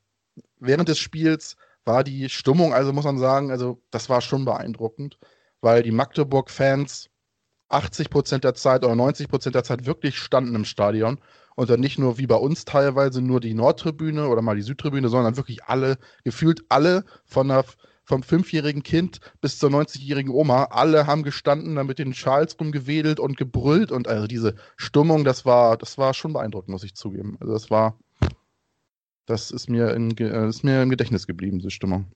während 0.59 0.89
des 0.89 1.00
Spiels 1.00 1.55
war 1.86 2.03
die 2.03 2.29
Stimmung, 2.29 2.74
also 2.74 2.91
muss 2.93 3.05
man 3.05 3.17
sagen, 3.17 3.51
also 3.51 3.81
das 3.91 4.09
war 4.09 4.21
schon 4.21 4.45
beeindruckend, 4.45 5.19
weil 5.62 5.83
die 5.83 5.91
Magdeburg-Fans 5.91 7.09
80 7.69 8.09
Prozent 8.09 8.43
der 8.43 8.55
Zeit 8.55 8.83
oder 8.83 8.95
90 8.95 9.27
Prozent 9.29 9.55
der 9.55 9.63
Zeit 9.63 9.86
wirklich 9.86 10.17
standen 10.17 10.55
im 10.55 10.65
Stadion 10.65 11.19
und 11.55 11.69
dann 11.69 11.79
nicht 11.79 11.97
nur 12.00 12.17
wie 12.17 12.27
bei 12.27 12.36
uns 12.36 12.65
teilweise 12.65 13.21
nur 13.21 13.39
die 13.39 13.53
Nordtribüne 13.53 14.27
oder 14.27 14.41
mal 14.41 14.55
die 14.55 14.62
Südtribüne, 14.62 15.09
sondern 15.09 15.38
wirklich 15.38 15.63
alle, 15.65 15.97
gefühlt 16.24 16.63
alle 16.69 17.03
von 17.25 17.50
der 17.50 17.65
vom 18.07 18.23
fünfjährigen 18.23 18.83
Kind 18.83 19.19
bis 19.41 19.59
zur 19.59 19.69
90-jährigen 19.69 20.31
Oma, 20.31 20.63
alle 20.71 21.07
haben 21.07 21.23
gestanden, 21.23 21.75
da 21.75 21.83
mit 21.83 21.99
den 21.99 22.13
Schals 22.13 22.57
rumgewedelt 22.57 23.19
und 23.19 23.35
gebrüllt 23.35 23.91
und 23.91 24.07
also 24.07 24.27
diese 24.27 24.55
Stimmung, 24.77 25.25
das 25.25 25.45
war, 25.45 25.77
das 25.77 25.97
war 25.97 26.13
schon 26.13 26.31
beeindruckend, 26.31 26.69
muss 26.69 26.85
ich 26.85 26.95
zugeben. 26.95 27.35
Also 27.41 27.51
das 27.51 27.69
war, 27.69 27.99
das 29.25 29.51
ist 29.51 29.69
mir, 29.69 29.93
in, 29.93 30.17
äh, 30.17 30.47
ist 30.47 30.63
mir 30.63 30.81
im 30.81 30.89
Gedächtnis 30.89 31.27
geblieben, 31.27 31.59
diese 31.59 31.69
Stimmung. 31.69 32.07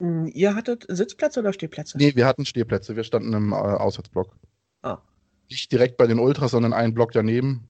Hm, 0.00 0.30
ihr 0.32 0.54
hattet 0.54 0.86
Sitzplätze 0.88 1.40
oder 1.40 1.52
Stehplätze? 1.52 1.98
Nee, 1.98 2.16
wir 2.16 2.24
hatten 2.24 2.46
Stehplätze. 2.46 2.96
Wir 2.96 3.04
standen 3.04 3.34
im 3.34 3.52
äh, 3.52 3.56
Auswärtsblock. 3.56 4.34
Ah. 4.80 4.98
Nicht 5.50 5.70
direkt 5.70 5.98
bei 5.98 6.06
den 6.06 6.18
Ultras, 6.18 6.52
sondern 6.52 6.72
einen 6.72 6.94
Block 6.94 7.12
daneben. 7.12 7.68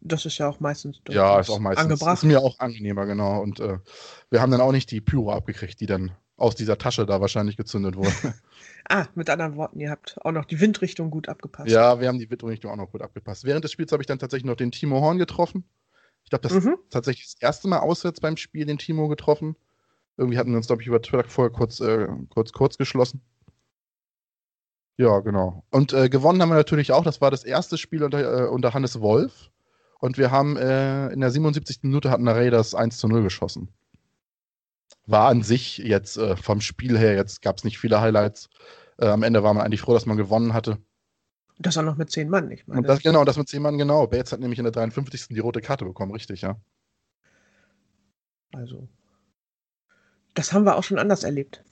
Das 0.00 0.26
ist 0.26 0.38
ja 0.38 0.48
auch 0.48 0.60
meistens 0.60 1.00
ja, 1.08 1.40
ist 1.40 1.50
auch 1.50 1.58
meistens 1.58 1.84
angebracht. 1.84 2.18
Ist 2.18 2.24
mir 2.24 2.40
auch 2.40 2.60
angenehmer, 2.60 3.06
genau. 3.06 3.40
Und 3.40 3.58
äh, 3.58 3.78
wir 4.30 4.40
haben 4.40 4.52
dann 4.52 4.60
auch 4.60 4.72
nicht 4.72 4.90
die 4.92 5.00
Pyro 5.00 5.32
abgekriegt, 5.32 5.80
die 5.80 5.86
dann 5.86 6.12
aus 6.42 6.56
dieser 6.56 6.76
Tasche 6.76 7.06
da 7.06 7.20
wahrscheinlich 7.20 7.56
gezündet 7.56 7.96
wurde. 7.96 8.10
ah, 8.88 9.06
mit 9.14 9.30
anderen 9.30 9.56
Worten, 9.56 9.78
ihr 9.78 9.90
habt 9.90 10.16
auch 10.22 10.32
noch 10.32 10.44
die 10.44 10.60
Windrichtung 10.60 11.10
gut 11.10 11.28
abgepasst. 11.28 11.70
Ja, 11.70 12.00
wir 12.00 12.08
haben 12.08 12.18
die 12.18 12.28
Windrichtung 12.28 12.72
auch 12.72 12.76
noch 12.76 12.90
gut 12.90 13.00
abgepasst. 13.00 13.44
Während 13.44 13.62
des 13.64 13.70
Spiels 13.70 13.92
habe 13.92 14.02
ich 14.02 14.08
dann 14.08 14.18
tatsächlich 14.18 14.46
noch 14.46 14.56
den 14.56 14.72
Timo 14.72 15.00
Horn 15.00 15.18
getroffen. 15.18 15.64
Ich 16.24 16.30
glaube, 16.30 16.42
das 16.42 16.52
mhm. 16.52 16.72
ist 16.72 16.90
tatsächlich 16.90 17.26
das 17.26 17.40
erste 17.40 17.68
Mal 17.68 17.78
auswärts 17.78 18.20
beim 18.20 18.36
Spiel 18.36 18.66
den 18.66 18.78
Timo 18.78 19.06
getroffen. 19.06 19.54
Irgendwie 20.16 20.36
hatten 20.36 20.50
wir 20.50 20.56
uns, 20.56 20.66
glaube 20.66 20.82
ich, 20.82 20.88
über 20.88 21.00
Twitter 21.00 21.28
vorher 21.28 21.52
kurz, 21.52 21.78
äh, 21.78 22.08
kurz, 22.28 22.52
kurz 22.52 22.76
geschlossen. 22.76 23.22
Ja, 24.96 25.20
genau. 25.20 25.64
Und 25.70 25.92
äh, 25.92 26.08
gewonnen 26.08 26.42
haben 26.42 26.50
wir 26.50 26.56
natürlich 26.56 26.90
auch. 26.90 27.04
Das 27.04 27.20
war 27.20 27.30
das 27.30 27.44
erste 27.44 27.78
Spiel 27.78 28.02
unter, 28.02 28.46
äh, 28.46 28.48
unter 28.48 28.74
Hannes 28.74 29.00
Wolf. 29.00 29.50
Und 30.00 30.18
wir 30.18 30.32
haben 30.32 30.56
äh, 30.56 31.08
in 31.10 31.20
der 31.20 31.30
77. 31.30 31.78
Minute 31.82 32.10
hatten 32.10 32.24
der 32.24 32.34
Raiders 32.34 32.74
1 32.74 32.98
zu 32.98 33.06
0 33.06 33.22
geschossen. 33.22 33.68
War 35.06 35.28
an 35.28 35.42
sich 35.42 35.78
jetzt 35.78 36.16
äh, 36.16 36.36
vom 36.36 36.60
Spiel 36.60 36.98
her, 36.98 37.14
jetzt 37.14 37.42
gab 37.42 37.56
es 37.58 37.64
nicht 37.64 37.78
viele 37.78 38.00
Highlights. 38.00 38.48
Äh, 38.98 39.06
am 39.06 39.22
Ende 39.22 39.42
war 39.42 39.52
man 39.52 39.64
eigentlich 39.64 39.80
froh, 39.80 39.94
dass 39.94 40.06
man 40.06 40.16
gewonnen 40.16 40.54
hatte. 40.54 40.78
Das 41.58 41.76
auch 41.78 41.82
noch 41.82 41.96
mit 41.96 42.10
zehn 42.10 42.28
Mann, 42.28 42.50
ich 42.50 42.66
meine. 42.66 42.80
Und 42.80 42.88
das, 42.88 43.02
genau, 43.02 43.24
das 43.24 43.36
mit 43.36 43.48
zehn 43.48 43.62
Mann, 43.62 43.78
genau. 43.78 44.06
Bates 44.06 44.32
hat 44.32 44.40
nämlich 44.40 44.58
in 44.58 44.64
der 44.64 44.72
53. 44.72 45.28
die 45.28 45.38
rote 45.38 45.60
Karte 45.60 45.84
bekommen, 45.84 46.12
richtig, 46.12 46.42
ja. 46.42 46.56
Also, 48.52 48.88
das 50.34 50.52
haben 50.52 50.64
wir 50.64 50.76
auch 50.76 50.84
schon 50.84 50.98
anders 50.98 51.24
erlebt. 51.24 51.64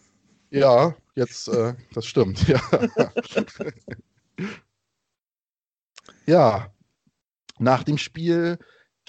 Ja, 0.51 0.95
jetzt, 1.15 1.49
äh, 1.49 1.75
das 1.95 2.07
stimmt, 2.07 2.47
ja. 2.49 2.61
ja, 6.27 6.75
nach 7.59 7.85
dem 7.85 7.99
Spiel 7.99 8.59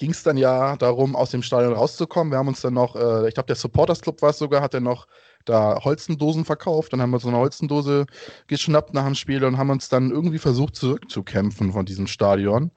ging 0.02 0.10
es 0.10 0.24
dann 0.24 0.36
ja 0.36 0.74
darum, 0.78 1.14
aus 1.14 1.30
dem 1.30 1.44
Stadion 1.44 1.74
rauszukommen. 1.74 2.32
Wir 2.32 2.38
haben 2.38 2.48
uns 2.48 2.60
dann 2.60 2.74
noch, 2.74 2.96
äh, 2.96 3.28
ich 3.28 3.34
glaube, 3.34 3.46
der 3.46 3.54
Supporters 3.54 4.00
Club 4.00 4.20
war 4.20 4.30
es 4.30 4.38
sogar, 4.38 4.60
hat 4.60 4.74
dann 4.74 4.82
noch 4.82 5.06
da 5.44 5.78
Holzendosen 5.84 6.44
verkauft. 6.44 6.92
Dann 6.92 7.00
haben 7.00 7.12
wir 7.12 7.20
so 7.20 7.28
eine 7.28 7.36
Holzendose 7.36 8.06
geschnappt 8.48 8.94
nach 8.94 9.04
dem 9.04 9.14
Spiel 9.14 9.44
und 9.44 9.58
haben 9.58 9.70
uns 9.70 9.88
dann 9.88 10.10
irgendwie 10.10 10.40
versucht 10.40 10.74
zurückzukämpfen 10.74 11.72
von 11.72 11.86
diesem 11.86 12.08
Stadion. 12.08 12.72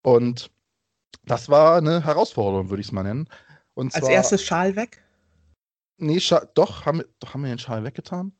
Und 0.00 0.50
das 1.26 1.50
war 1.50 1.76
eine 1.76 2.06
Herausforderung, 2.06 2.70
würde 2.70 2.80
ich 2.80 2.86
es 2.86 2.92
mal 2.92 3.02
nennen. 3.02 3.28
Und 3.74 3.94
Als 3.94 4.08
erstes 4.08 4.42
Schal 4.42 4.74
weg? 4.74 5.04
Nee, 5.98 6.20
Schal, 6.20 6.48
doch, 6.54 6.86
haben, 6.86 7.02
doch, 7.20 7.34
haben 7.34 7.42
wir 7.42 7.50
den 7.50 7.58
Schal 7.58 7.84
weggetan? 7.84 8.32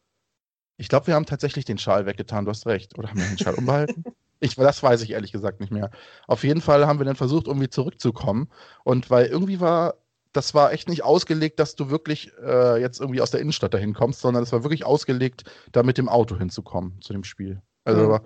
Ich 0.79 0.89
glaube, 0.89 1.09
wir 1.09 1.17
haben 1.17 1.27
tatsächlich 1.27 1.67
den 1.67 1.77
Schal 1.77 2.07
weggetan, 2.07 2.47
du 2.47 2.51
hast 2.51 2.65
recht. 2.65 2.99
Oder 2.99 3.11
haben 3.11 3.21
wir 3.21 3.29
den 3.29 3.37
Schal 3.37 3.57
umbehalten? 3.57 4.05
Ich, 4.43 4.57
das 4.57 4.83
weiß 4.83 5.03
ich 5.03 5.11
ehrlich 5.11 5.33
gesagt 5.33 5.61
nicht 5.61 5.71
mehr. 5.71 5.91
Auf 6.27 6.43
jeden 6.43 6.61
Fall 6.61 6.87
haben 6.87 6.99
wir 6.99 7.07
dann 7.07 7.17
versucht, 7.17 7.47
irgendwie 7.47 7.69
zurückzukommen. 7.69 8.49
Und 8.85 9.09
weil 9.09 9.27
irgendwie 9.27 9.61
war, 9.61 9.95
das 10.33 10.53
war 10.53 10.73
echt 10.73 10.89
nicht 10.89 11.05
ausgelegt, 11.05 11.61
dass 11.61 11.77
du 11.77 11.91
wirklich 11.91 12.33
äh, 12.45 12.81
jetzt 12.81 13.01
irgendwie 13.01 13.21
aus 13.21 13.31
der 13.31 13.41
Innenstadt 13.41 13.73
dahin 13.73 13.95
kommst, 13.95 14.21
sondern 14.21 14.43
es 14.43 14.53
war 14.53 14.65
wirklich 14.65 14.85
ausgelegt, 14.85 15.45
da 15.71 15.83
mit 15.83 15.97
dem 15.97 16.09
Auto 16.09 16.37
hinzukommen 16.37 17.01
zu 17.01 17.13
dem 17.13 17.23
Spiel. 17.23 17.63
Also 17.85 18.09
mhm. 18.09 18.21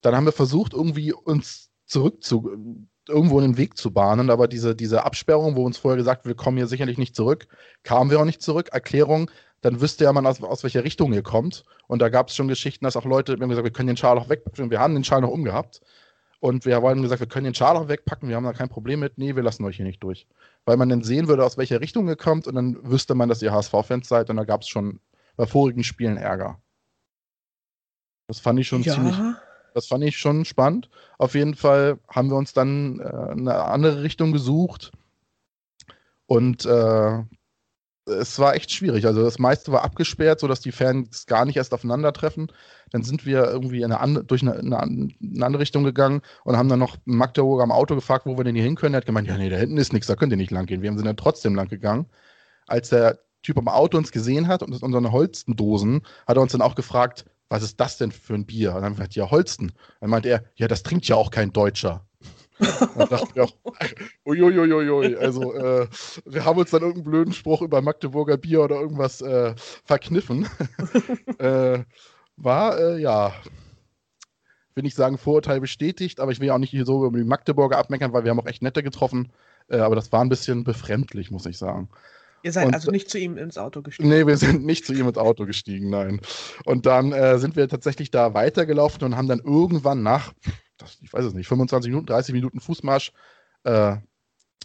dann 0.00 0.16
haben 0.16 0.26
wir 0.26 0.32
versucht, 0.32 0.74
irgendwie 0.74 1.12
uns 1.12 1.70
zurückzu 1.86 2.86
irgendwo 3.08 3.38
einen 3.38 3.56
Weg 3.56 3.76
zu 3.76 3.92
bahnen, 3.92 4.30
aber 4.30 4.48
diese, 4.48 4.74
diese 4.74 5.04
Absperrung, 5.04 5.56
wo 5.56 5.64
uns 5.64 5.78
vorher 5.78 5.98
gesagt, 5.98 6.26
wir 6.26 6.34
kommen 6.34 6.56
hier 6.56 6.66
sicherlich 6.66 6.98
nicht 6.98 7.14
zurück, 7.14 7.46
kamen 7.82 8.10
wir 8.10 8.18
auch 8.18 8.24
nicht 8.24 8.42
zurück. 8.42 8.70
Erklärung, 8.72 9.30
dann 9.64 9.80
wüsste 9.80 10.04
ja 10.04 10.12
man, 10.12 10.26
aus, 10.26 10.42
aus 10.42 10.62
welcher 10.62 10.84
Richtung 10.84 11.14
ihr 11.14 11.22
kommt. 11.22 11.64
Und 11.86 12.02
da 12.02 12.10
gab 12.10 12.28
es 12.28 12.36
schon 12.36 12.48
Geschichten, 12.48 12.84
dass 12.84 12.96
auch 12.96 13.06
Leute, 13.06 13.38
wir 13.38 13.42
haben 13.42 13.48
gesagt, 13.48 13.64
wir 13.64 13.72
können 13.72 13.86
den 13.86 13.96
Schal 13.96 14.18
auch 14.18 14.28
wegpacken. 14.28 14.70
Wir 14.70 14.78
haben 14.78 14.92
den 14.92 15.04
Schal 15.04 15.22
noch 15.22 15.30
umgehabt. 15.30 15.80
Und 16.38 16.66
wir 16.66 16.76
haben 16.76 17.00
gesagt, 17.00 17.20
wir 17.20 17.26
können 17.26 17.46
den 17.46 17.54
Schal 17.54 17.74
auch 17.78 17.88
wegpacken, 17.88 18.28
wir 18.28 18.36
haben 18.36 18.44
da 18.44 18.52
kein 18.52 18.68
Problem 18.68 19.00
mit. 19.00 19.16
Nee, 19.16 19.34
wir 19.34 19.42
lassen 19.42 19.64
euch 19.64 19.76
hier 19.76 19.86
nicht 19.86 20.02
durch. 20.02 20.26
Weil 20.66 20.76
man 20.76 20.90
dann 20.90 21.02
sehen 21.02 21.28
würde, 21.28 21.46
aus 21.46 21.56
welcher 21.56 21.80
Richtung 21.80 22.06
ihr 22.08 22.16
kommt 22.16 22.46
und 22.46 22.56
dann 22.56 22.76
wüsste 22.82 23.14
man, 23.14 23.30
dass 23.30 23.40
ihr 23.40 23.52
HSV-Fans 23.52 24.06
seid. 24.06 24.28
Und 24.28 24.36
da 24.36 24.44
gab 24.44 24.60
es 24.60 24.68
schon 24.68 25.00
bei 25.36 25.46
vorigen 25.46 25.82
Spielen 25.82 26.18
Ärger. 26.18 26.60
Das 28.26 28.40
fand 28.40 28.60
ich 28.60 28.68
schon 28.68 28.82
ja. 28.82 28.92
ziemlich. 28.92 29.16
Das 29.72 29.86
fand 29.86 30.04
ich 30.04 30.18
schon 30.18 30.44
spannend. 30.44 30.90
Auf 31.16 31.34
jeden 31.34 31.54
Fall 31.54 31.98
haben 32.08 32.28
wir 32.28 32.36
uns 32.36 32.52
dann 32.52 33.00
äh, 33.00 33.04
eine 33.04 33.64
andere 33.64 34.02
Richtung 34.02 34.32
gesucht. 34.32 34.92
Und 36.26 36.66
äh, 36.66 37.22
es 38.06 38.38
war 38.38 38.54
echt 38.54 38.70
schwierig. 38.70 39.06
Also 39.06 39.22
das 39.22 39.38
meiste 39.38 39.72
war 39.72 39.82
abgesperrt, 39.82 40.40
sodass 40.40 40.60
die 40.60 40.72
Fans 40.72 41.26
gar 41.26 41.44
nicht 41.44 41.56
erst 41.56 41.72
aufeinandertreffen. 41.72 42.52
Dann 42.90 43.02
sind 43.02 43.24
wir 43.24 43.44
irgendwie 43.44 43.84
eine 43.84 44.00
andere, 44.00 44.24
durch 44.24 44.42
eine, 44.42 44.54
eine, 44.54 44.78
eine, 44.78 45.44
andere 45.44 45.62
Richtung 45.62 45.84
gegangen 45.84 46.20
und 46.44 46.56
haben 46.56 46.68
dann 46.68 46.78
noch 46.78 46.96
Magdeburg 47.04 47.62
am 47.62 47.72
Auto 47.72 47.94
gefragt, 47.94 48.26
wo 48.26 48.36
wir 48.36 48.44
denn 48.44 48.54
hier 48.54 48.64
hin 48.64 48.76
können. 48.76 48.94
Er 48.94 48.98
hat 48.98 49.06
gemeint, 49.06 49.28
ja, 49.28 49.38
nee, 49.38 49.48
da 49.48 49.56
hinten 49.56 49.78
ist 49.78 49.92
nichts, 49.92 50.06
da 50.06 50.16
könnt 50.16 50.32
ihr 50.32 50.36
nicht 50.36 50.50
lang 50.50 50.66
gehen. 50.66 50.82
Wir 50.82 50.92
sind 50.92 51.06
dann 51.06 51.16
trotzdem 51.16 51.54
lang 51.54 51.68
gegangen. 51.68 52.06
Als 52.66 52.90
der 52.90 53.18
Typ 53.42 53.58
am 53.58 53.68
Auto 53.68 53.98
uns 53.98 54.12
gesehen 54.12 54.48
hat 54.48 54.62
und 54.62 54.82
unsere 54.82 55.12
Holstendosen, 55.12 56.02
hat 56.26 56.36
er 56.36 56.42
uns 56.42 56.52
dann 56.52 56.62
auch 56.62 56.74
gefragt, 56.74 57.24
was 57.48 57.62
ist 57.62 57.78
das 57.78 57.98
denn 57.98 58.10
für 58.10 58.34
ein 58.34 58.46
Bier? 58.46 58.70
Und 58.70 58.76
dann 58.76 58.84
haben 58.84 58.92
wir 58.92 58.96
gesagt, 58.96 59.14
ja, 59.16 59.30
Holsten. 59.30 59.72
Dann 60.00 60.10
meinte 60.10 60.28
er, 60.28 60.44
ja, 60.56 60.66
das 60.66 60.82
trinkt 60.82 61.06
ja 61.06 61.16
auch 61.16 61.30
kein 61.30 61.52
Deutscher. 61.52 62.06
dann 62.96 63.08
dachte 63.08 63.28
ich 63.34 63.40
auch, 63.40 63.52
uiuiuiui, 64.26 65.16
also 65.16 65.54
äh, 65.54 65.88
wir 66.24 66.44
haben 66.44 66.58
uns 66.58 66.70
dann 66.70 66.82
irgendeinen 66.82 67.10
blöden 67.10 67.32
Spruch 67.32 67.62
über 67.62 67.82
Magdeburger 67.82 68.36
Bier 68.36 68.62
oder 68.62 68.80
irgendwas 68.80 69.20
äh, 69.22 69.54
verkniffen. 69.84 70.48
äh, 71.38 71.80
war, 72.36 72.78
äh, 72.78 73.00
ja, 73.00 73.32
will 74.74 74.82
nicht 74.82 74.96
sagen 74.96 75.18
Vorurteil 75.18 75.60
bestätigt, 75.60 76.20
aber 76.20 76.32
ich 76.32 76.40
will 76.40 76.48
ja 76.48 76.54
auch 76.54 76.58
nicht 76.58 76.70
hier 76.70 76.84
so 76.84 77.04
über 77.04 77.16
die 77.16 77.24
Magdeburger 77.24 77.78
abmeckern, 77.78 78.12
weil 78.12 78.24
wir 78.24 78.30
haben 78.30 78.40
auch 78.40 78.46
echt 78.46 78.62
nette 78.62 78.82
getroffen. 78.82 79.32
Äh, 79.68 79.78
aber 79.78 79.96
das 79.96 80.12
war 80.12 80.20
ein 80.20 80.28
bisschen 80.28 80.64
befremdlich, 80.64 81.30
muss 81.30 81.46
ich 81.46 81.58
sagen. 81.58 81.88
Ihr 82.42 82.52
seid 82.52 82.66
und, 82.66 82.74
also 82.74 82.90
nicht 82.90 83.08
zu 83.08 83.18
ihm 83.18 83.38
ins 83.38 83.56
Auto 83.56 83.80
gestiegen? 83.80 84.08
Nee, 84.08 84.26
wir 84.26 84.36
sind 84.36 84.66
nicht 84.66 84.84
zu 84.84 84.92
ihm 84.92 85.08
ins 85.08 85.16
Auto 85.16 85.46
gestiegen, 85.46 85.88
nein. 85.88 86.20
Und 86.66 86.84
dann 86.84 87.12
äh, 87.12 87.38
sind 87.38 87.56
wir 87.56 87.68
tatsächlich 87.68 88.10
da 88.10 88.34
weitergelaufen 88.34 89.02
und 89.02 89.16
haben 89.16 89.28
dann 89.28 89.40
irgendwann 89.40 90.02
nach 90.02 90.34
das, 90.84 90.98
ich 91.02 91.12
weiß 91.12 91.24
es 91.24 91.34
nicht, 91.34 91.48
25 91.48 91.90
Minuten, 91.90 92.06
30 92.06 92.34
Minuten 92.34 92.60
Fußmarsch 92.60 93.12
äh, 93.64 93.96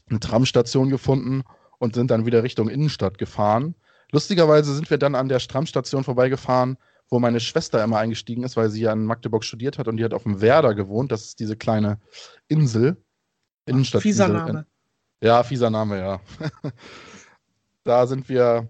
eine 0.09 0.19
Tramstation 0.19 0.89
gefunden 0.89 1.43
und 1.79 1.95
sind 1.95 2.11
dann 2.11 2.25
wieder 2.25 2.43
Richtung 2.43 2.69
Innenstadt 2.69 3.17
gefahren. 3.17 3.75
Lustigerweise 4.11 4.73
sind 4.73 4.89
wir 4.89 4.97
dann 4.97 5.15
an 5.15 5.29
der 5.29 5.39
Tramstation 5.39 6.03
vorbeigefahren, 6.03 6.77
wo 7.09 7.19
meine 7.19 7.39
Schwester 7.39 7.83
immer 7.83 7.97
eingestiegen 7.97 8.43
ist, 8.43 8.57
weil 8.57 8.69
sie 8.69 8.81
ja 8.81 8.93
in 8.93 9.05
Magdeburg 9.05 9.43
studiert 9.43 9.77
hat 9.77 9.87
und 9.87 9.97
die 9.97 10.03
hat 10.03 10.13
auf 10.13 10.23
dem 10.23 10.41
Werder 10.41 10.75
gewohnt. 10.75 11.11
Das 11.11 11.25
ist 11.25 11.39
diese 11.39 11.55
kleine 11.55 11.99
Insel. 12.47 13.03
Innenstadt. 13.65 14.01
Fieser 14.01 14.27
Name. 14.27 14.65
Ja, 15.21 15.43
fieser 15.43 15.69
Name, 15.69 15.99
ja. 15.99 16.21
da 17.83 18.07
sind 18.07 18.29
wir 18.29 18.69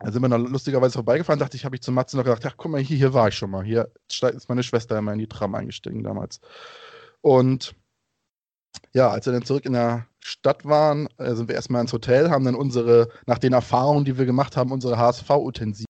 da 0.00 0.10
sind 0.10 0.22
wir 0.22 0.28
noch 0.28 0.38
lustigerweise 0.38 0.94
vorbeigefahren, 0.94 1.38
dachte 1.38 1.56
ich, 1.56 1.64
habe 1.66 1.76
ich 1.76 1.82
zu 1.82 1.92
Matze 1.92 2.16
noch 2.16 2.24
gedacht, 2.24 2.44
ach 2.46 2.54
guck 2.56 2.72
mal, 2.72 2.80
hier, 2.80 2.96
hier 2.96 3.12
war 3.12 3.28
ich 3.28 3.34
schon 3.34 3.50
mal. 3.50 3.64
Hier 3.64 3.90
ist 4.08 4.48
meine 4.48 4.62
Schwester 4.62 4.98
immer 4.98 5.12
in 5.12 5.18
die 5.18 5.28
Tram 5.28 5.54
eingestiegen 5.54 6.02
damals. 6.02 6.40
Und 7.20 7.74
ja, 8.94 9.10
als 9.10 9.26
wir 9.26 9.34
dann 9.34 9.44
zurück 9.44 9.66
in 9.66 9.74
der 9.74 10.06
Stadt 10.20 10.64
waren, 10.64 11.06
äh, 11.18 11.34
sind 11.34 11.48
wir 11.48 11.54
erstmal 11.54 11.82
ins 11.82 11.92
Hotel, 11.92 12.30
haben 12.30 12.44
dann 12.44 12.54
unsere, 12.54 13.08
nach 13.26 13.38
den 13.38 13.52
Erfahrungen, 13.52 14.06
die 14.06 14.16
wir 14.16 14.24
gemacht 14.24 14.56
haben, 14.56 14.72
unsere 14.72 14.96
HSV-Utensilien 14.96 15.86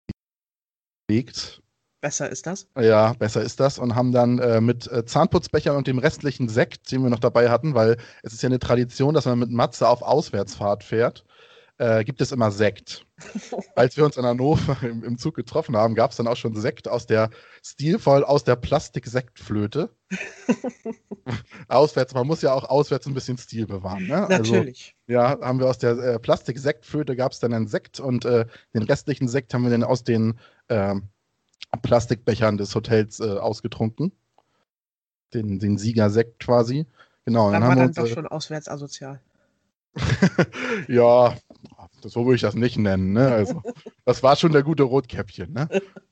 gelegt. 1.06 1.62
Besser 2.00 2.30
ist 2.30 2.46
das? 2.46 2.66
Ja, 2.76 3.12
besser 3.12 3.42
ist 3.42 3.60
das. 3.60 3.78
Und 3.78 3.94
haben 3.94 4.10
dann 4.10 4.38
äh, 4.40 4.60
mit 4.60 4.90
äh, 4.90 5.04
Zahnputzbechern 5.04 5.76
und 5.76 5.86
dem 5.86 5.98
restlichen 5.98 6.48
Sekt, 6.48 6.90
den 6.90 7.02
wir 7.02 7.10
noch 7.10 7.20
dabei 7.20 7.48
hatten, 7.50 7.74
weil 7.74 7.96
es 8.22 8.32
ist 8.32 8.42
ja 8.42 8.48
eine 8.48 8.58
Tradition, 8.58 9.14
dass 9.14 9.26
man 9.26 9.38
mit 9.38 9.50
Matze 9.50 9.88
auf 9.88 10.02
Auswärtsfahrt 10.02 10.82
fährt 10.82 11.24
äh, 11.80 12.04
gibt 12.04 12.20
es 12.20 12.30
immer 12.30 12.50
Sekt. 12.50 13.06
Als 13.74 13.96
wir 13.96 14.04
uns 14.04 14.18
in 14.18 14.24
Hannover 14.26 14.76
im, 14.86 15.02
im 15.02 15.16
Zug 15.16 15.34
getroffen 15.34 15.76
haben, 15.78 15.94
gab 15.94 16.10
es 16.10 16.18
dann 16.18 16.28
auch 16.28 16.36
schon 16.36 16.54
Sekt 16.54 16.86
aus 16.86 17.06
der, 17.06 17.30
stilvoll 17.62 18.22
aus 18.22 18.44
der 18.44 18.56
Plastik-Sektflöte. 18.56 19.88
auswärts, 21.68 22.12
man 22.12 22.26
muss 22.26 22.42
ja 22.42 22.52
auch 22.52 22.64
auswärts 22.64 23.06
ein 23.06 23.14
bisschen 23.14 23.38
Stil 23.38 23.66
bewahren. 23.66 24.06
Ne? 24.06 24.26
Also, 24.28 24.52
Natürlich. 24.52 24.94
Also, 25.08 25.20
ja, 25.20 25.40
haben 25.40 25.58
wir 25.58 25.70
aus 25.70 25.78
der 25.78 25.92
äh, 25.92 26.18
Plastik-Sektflöte 26.18 27.16
gab 27.16 27.32
es 27.32 27.40
dann 27.40 27.54
einen 27.54 27.66
Sekt 27.66 27.98
und 27.98 28.26
äh, 28.26 28.44
den 28.74 28.82
restlichen 28.82 29.26
Sekt 29.26 29.54
haben 29.54 29.62
wir 29.62 29.70
dann 29.70 29.84
aus 29.84 30.04
den 30.04 30.38
äh, 30.68 30.96
Plastikbechern 31.80 32.58
des 32.58 32.74
Hotels 32.74 33.20
äh, 33.20 33.38
ausgetrunken. 33.38 34.12
Den, 35.32 35.58
den 35.58 35.78
Siegersekt 35.78 36.40
quasi. 36.40 36.86
Genau. 37.24 37.50
Dann, 37.52 37.60
dann 37.60 37.68
war 37.70 37.76
dann 37.76 37.86
uns, 37.86 37.96
doch 37.96 38.06
schon 38.06 38.26
auswärts 38.26 38.68
asozial. 38.68 39.20
Ja, 40.88 41.34
so 42.02 42.24
würde 42.24 42.36
ich 42.36 42.42
das 42.42 42.54
nicht 42.54 42.78
nennen. 42.78 43.12
Ne? 43.12 43.28
Also, 43.28 43.62
das 44.04 44.22
war 44.22 44.36
schon 44.36 44.52
der 44.52 44.62
gute 44.62 44.84
Rotkäppchen. 44.84 45.52
Ne? 45.52 45.68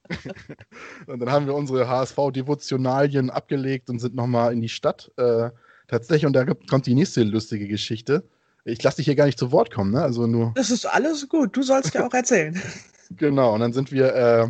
und 1.06 1.20
dann 1.20 1.30
haben 1.30 1.46
wir 1.46 1.54
unsere 1.54 1.88
HSV-Devotionalien 1.88 3.30
abgelegt 3.30 3.90
und 3.90 3.98
sind 3.98 4.14
nochmal 4.14 4.52
in 4.52 4.60
die 4.60 4.68
Stadt. 4.68 5.10
Äh, 5.16 5.50
tatsächlich, 5.86 6.26
und 6.26 6.34
da 6.34 6.44
kommt 6.44 6.86
die 6.86 6.94
nächste 6.94 7.22
lustige 7.22 7.68
Geschichte. 7.68 8.24
Ich 8.64 8.82
lasse 8.82 8.98
dich 8.98 9.06
hier 9.06 9.16
gar 9.16 9.26
nicht 9.26 9.38
zu 9.38 9.50
Wort 9.52 9.72
kommen, 9.72 9.92
ne? 9.92 10.02
Also 10.02 10.26
nur. 10.26 10.52
Das 10.54 10.70
ist 10.70 10.84
alles 10.84 11.28
gut, 11.28 11.56
du 11.56 11.62
sollst 11.62 11.94
ja 11.94 12.06
auch 12.06 12.12
erzählen. 12.12 12.60
genau, 13.10 13.54
und 13.54 13.60
dann 13.60 13.72
sind 13.72 13.92
wir 13.92 14.14
äh, 14.14 14.48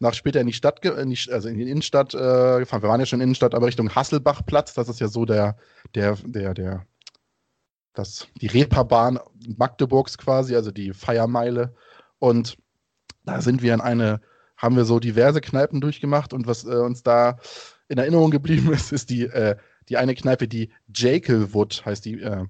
nach 0.00 0.12
später 0.12 0.40
in 0.40 0.46
die 0.46 0.52
Stadt, 0.52 0.84
in 0.84 1.10
die, 1.10 1.18
also 1.30 1.48
in 1.48 1.56
die 1.58 1.70
Innenstadt 1.70 2.14
äh, 2.14 2.58
gefahren. 2.58 2.82
Wir 2.82 2.90
waren 2.90 3.00
ja 3.00 3.06
schon 3.06 3.18
in 3.18 3.20
die 3.20 3.24
Innenstadt, 3.24 3.54
aber 3.54 3.66
Richtung 3.66 3.94
Hasselbachplatz. 3.94 4.74
Das 4.74 4.88
ist 4.88 5.00
ja 5.00 5.08
so 5.08 5.24
der, 5.24 5.56
der, 5.94 6.16
der, 6.26 6.52
der 6.52 6.86
das, 7.94 8.26
die 8.40 8.48
Reeperbahn 8.48 9.18
Magdeburgs 9.56 10.18
quasi, 10.18 10.54
also 10.54 10.70
die 10.70 10.92
Feiermeile. 10.92 11.74
Und 12.18 12.56
da 13.24 13.40
sind 13.40 13.62
wir 13.62 13.72
in 13.72 13.80
eine, 13.80 14.20
haben 14.56 14.76
wir 14.76 14.84
so 14.84 15.00
diverse 15.00 15.40
Kneipen 15.40 15.80
durchgemacht 15.80 16.32
und 16.32 16.46
was 16.46 16.64
äh, 16.64 16.74
uns 16.74 17.02
da 17.02 17.38
in 17.88 17.98
Erinnerung 17.98 18.30
geblieben 18.30 18.72
ist, 18.72 18.92
ist 18.92 19.10
die, 19.10 19.22
äh, 19.22 19.56
die 19.88 19.96
eine 19.96 20.14
Kneipe, 20.14 20.48
die 20.48 20.70
Jekyllwood 20.94 21.84
heißt 21.84 22.04
die, 22.04 22.20
äh, 22.20 22.46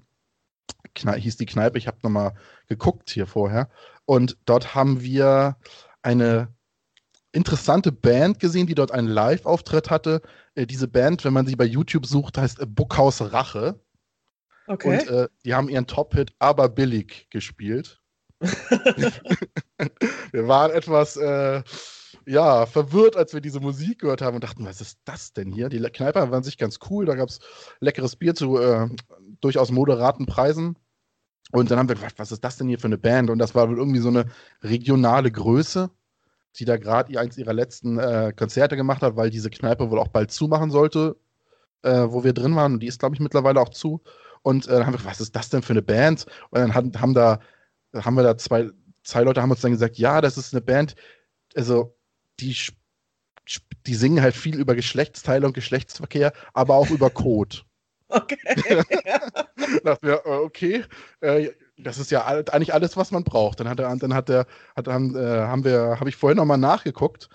hieß 0.95 1.37
die 1.37 1.45
Kneipe. 1.45 1.77
Ich 1.77 1.87
habe 1.87 1.97
nochmal 2.03 2.33
geguckt 2.67 3.09
hier 3.09 3.27
vorher. 3.27 3.69
Und 4.05 4.37
dort 4.45 4.75
haben 4.75 5.01
wir 5.01 5.57
eine 6.01 6.47
interessante 7.31 7.91
Band 7.91 8.39
gesehen, 8.39 8.67
die 8.67 8.75
dort 8.75 8.91
einen 8.91 9.07
Live-Auftritt 9.07 9.89
hatte. 9.89 10.21
Äh, 10.55 10.65
diese 10.65 10.87
Band, 10.87 11.25
wenn 11.25 11.33
man 11.33 11.45
sie 11.45 11.55
bei 11.55 11.65
YouTube 11.65 12.05
sucht, 12.05 12.37
heißt 12.37 12.59
Bookhaus 12.73 13.33
Rache. 13.33 13.79
Okay. 14.67 14.99
Und 14.99 15.09
äh, 15.09 15.27
die 15.43 15.53
haben 15.53 15.69
ihren 15.69 15.87
Top-Hit 15.87 16.33
Aber 16.39 16.69
Billig 16.69 17.27
gespielt. 17.29 17.99
wir 18.39 19.11
waren 20.47 20.71
etwas 20.71 21.17
äh, 21.17 21.61
ja, 22.25 22.65
verwirrt, 22.65 23.15
als 23.15 23.33
wir 23.33 23.41
diese 23.41 23.59
Musik 23.59 23.99
gehört 23.99 24.21
haben 24.21 24.35
und 24.35 24.43
dachten, 24.43 24.65
was 24.65 24.81
ist 24.81 24.99
das 25.05 25.33
denn 25.33 25.51
hier? 25.51 25.69
Die 25.69 25.79
Kneipe 25.79 26.31
waren 26.31 26.43
sich 26.43 26.57
ganz 26.57 26.79
cool, 26.89 27.05
da 27.05 27.15
gab 27.15 27.29
es 27.29 27.39
leckeres 27.79 28.15
Bier 28.15 28.35
zu 28.35 28.57
äh, 28.57 28.89
durchaus 29.41 29.71
moderaten 29.71 30.25
Preisen. 30.25 30.77
Und 31.51 31.69
dann 31.69 31.77
haben 31.77 31.87
wir 31.87 31.95
gefragt, 31.95 32.17
was 32.17 32.31
ist 32.31 32.43
das 32.43 32.57
denn 32.57 32.67
hier 32.67 32.79
für 32.79 32.87
eine 32.87 32.97
Band? 32.97 33.29
Und 33.29 33.37
das 33.37 33.53
war 33.53 33.69
irgendwie 33.69 33.99
so 33.99 34.09
eine 34.09 34.25
regionale 34.63 35.31
Größe, 35.31 35.91
die 36.57 36.65
da 36.65 36.77
gerade 36.77 37.17
eins 37.19 37.37
ihrer 37.37 37.53
letzten 37.53 37.99
äh, 37.99 38.33
Konzerte 38.35 38.75
gemacht 38.75 39.03
hat, 39.03 39.15
weil 39.15 39.29
diese 39.29 39.51
Kneipe 39.51 39.91
wohl 39.91 39.99
auch 39.99 40.07
bald 40.07 40.31
zumachen 40.31 40.71
sollte, 40.71 41.17
äh, 41.83 42.07
wo 42.09 42.23
wir 42.23 42.33
drin 42.33 42.55
waren. 42.55 42.73
Und 42.73 42.79
die 42.79 42.87
ist, 42.87 42.99
glaube 42.99 43.15
ich, 43.15 43.21
mittlerweile 43.21 43.61
auch 43.61 43.69
zu. 43.69 44.01
Und 44.45 44.67
äh, 44.67 44.73
dann 44.73 44.85
haben 44.85 44.93
wir 44.93 44.97
gefragt, 44.97 45.15
was 45.15 45.21
ist 45.21 45.35
das 45.35 45.49
denn 45.49 45.63
für 45.63 45.73
eine 45.73 45.81
Band? 45.81 46.27
Und 46.51 46.59
dann 46.59 46.75
haben, 46.75 46.91
haben 47.01 47.15
da, 47.15 47.39
haben 47.95 48.15
wir 48.15 48.21
da 48.21 48.37
zwei, 48.37 48.69
zwei 49.03 49.23
Leute 49.23 49.41
haben 49.41 49.49
uns 49.49 49.61
dann 49.61 49.71
gesagt, 49.71 49.97
ja, 49.97 50.21
das 50.21 50.37
ist 50.37 50.53
eine 50.53 50.61
Band, 50.61 50.95
also 51.55 51.97
die, 52.39 52.55
die 53.87 53.95
singen 53.95 54.21
halt 54.21 54.35
viel 54.35 54.59
über 54.59 54.75
Geschlechtsteile 54.75 55.47
und 55.47 55.53
Geschlechtsverkehr, 55.53 56.31
aber 56.53 56.75
auch 56.75 56.91
über 56.91 57.09
Code. 57.09 57.57
Okay. 58.07 58.37
dachten 59.83 60.07
wir, 60.07 60.21
äh, 60.25 60.29
okay, 60.29 60.83
äh, 61.21 61.49
das 61.75 61.97
ist 61.97 62.11
ja 62.11 62.23
eigentlich 62.23 62.71
alles, 62.71 62.95
was 62.95 63.09
man 63.09 63.23
braucht. 63.23 63.59
Dann 63.59 63.67
hat 63.67 63.79
er, 63.79 63.95
dann 63.95 64.13
hat 64.13 64.29
er, 64.29 64.45
hat, 64.75 64.87
haben, 64.87 65.15
äh, 65.15 65.19
haben 65.19 65.63
wir, 65.63 65.99
habe 65.99 66.07
ich 66.07 66.15
vorhin 66.15 66.37
nochmal 66.37 66.59
nachgeguckt. 66.59 67.29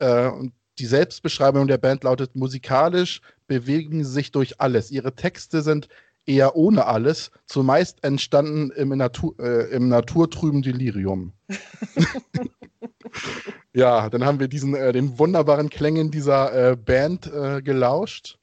Äh, 0.00 0.26
und 0.26 0.52
die 0.80 0.86
Selbstbeschreibung 0.86 1.68
der 1.68 1.78
Band 1.78 2.02
lautet: 2.02 2.34
musikalisch 2.34 3.20
bewegen 3.46 4.02
sie 4.02 4.10
sich 4.10 4.32
durch 4.32 4.60
alles. 4.60 4.90
Ihre 4.90 5.14
Texte 5.14 5.62
sind 5.62 5.88
eher 6.26 6.56
ohne 6.56 6.86
alles, 6.86 7.30
zumeist 7.46 8.04
entstanden 8.04 8.70
im, 8.70 8.90
Natur, 8.90 9.38
äh, 9.38 9.70
im 9.70 9.88
naturtrüben 9.88 10.62
Delirium. 10.62 11.32
ja, 13.72 14.10
dann 14.10 14.24
haben 14.24 14.40
wir 14.40 14.48
diesen, 14.48 14.74
äh, 14.74 14.92
den 14.92 15.18
wunderbaren 15.18 15.70
Klängen 15.70 16.10
dieser 16.10 16.72
äh, 16.72 16.76
Band 16.76 17.32
äh, 17.32 17.62
gelauscht. 17.62 18.38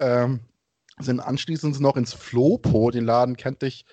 Ähm, 0.00 0.40
sind 1.00 1.20
anschließend 1.20 1.78
noch 1.80 1.96
ins 1.96 2.12
Flopo, 2.12 2.90
den 2.90 3.04
Laden 3.04 3.36
kannte 3.36 3.66
ich 3.66 3.84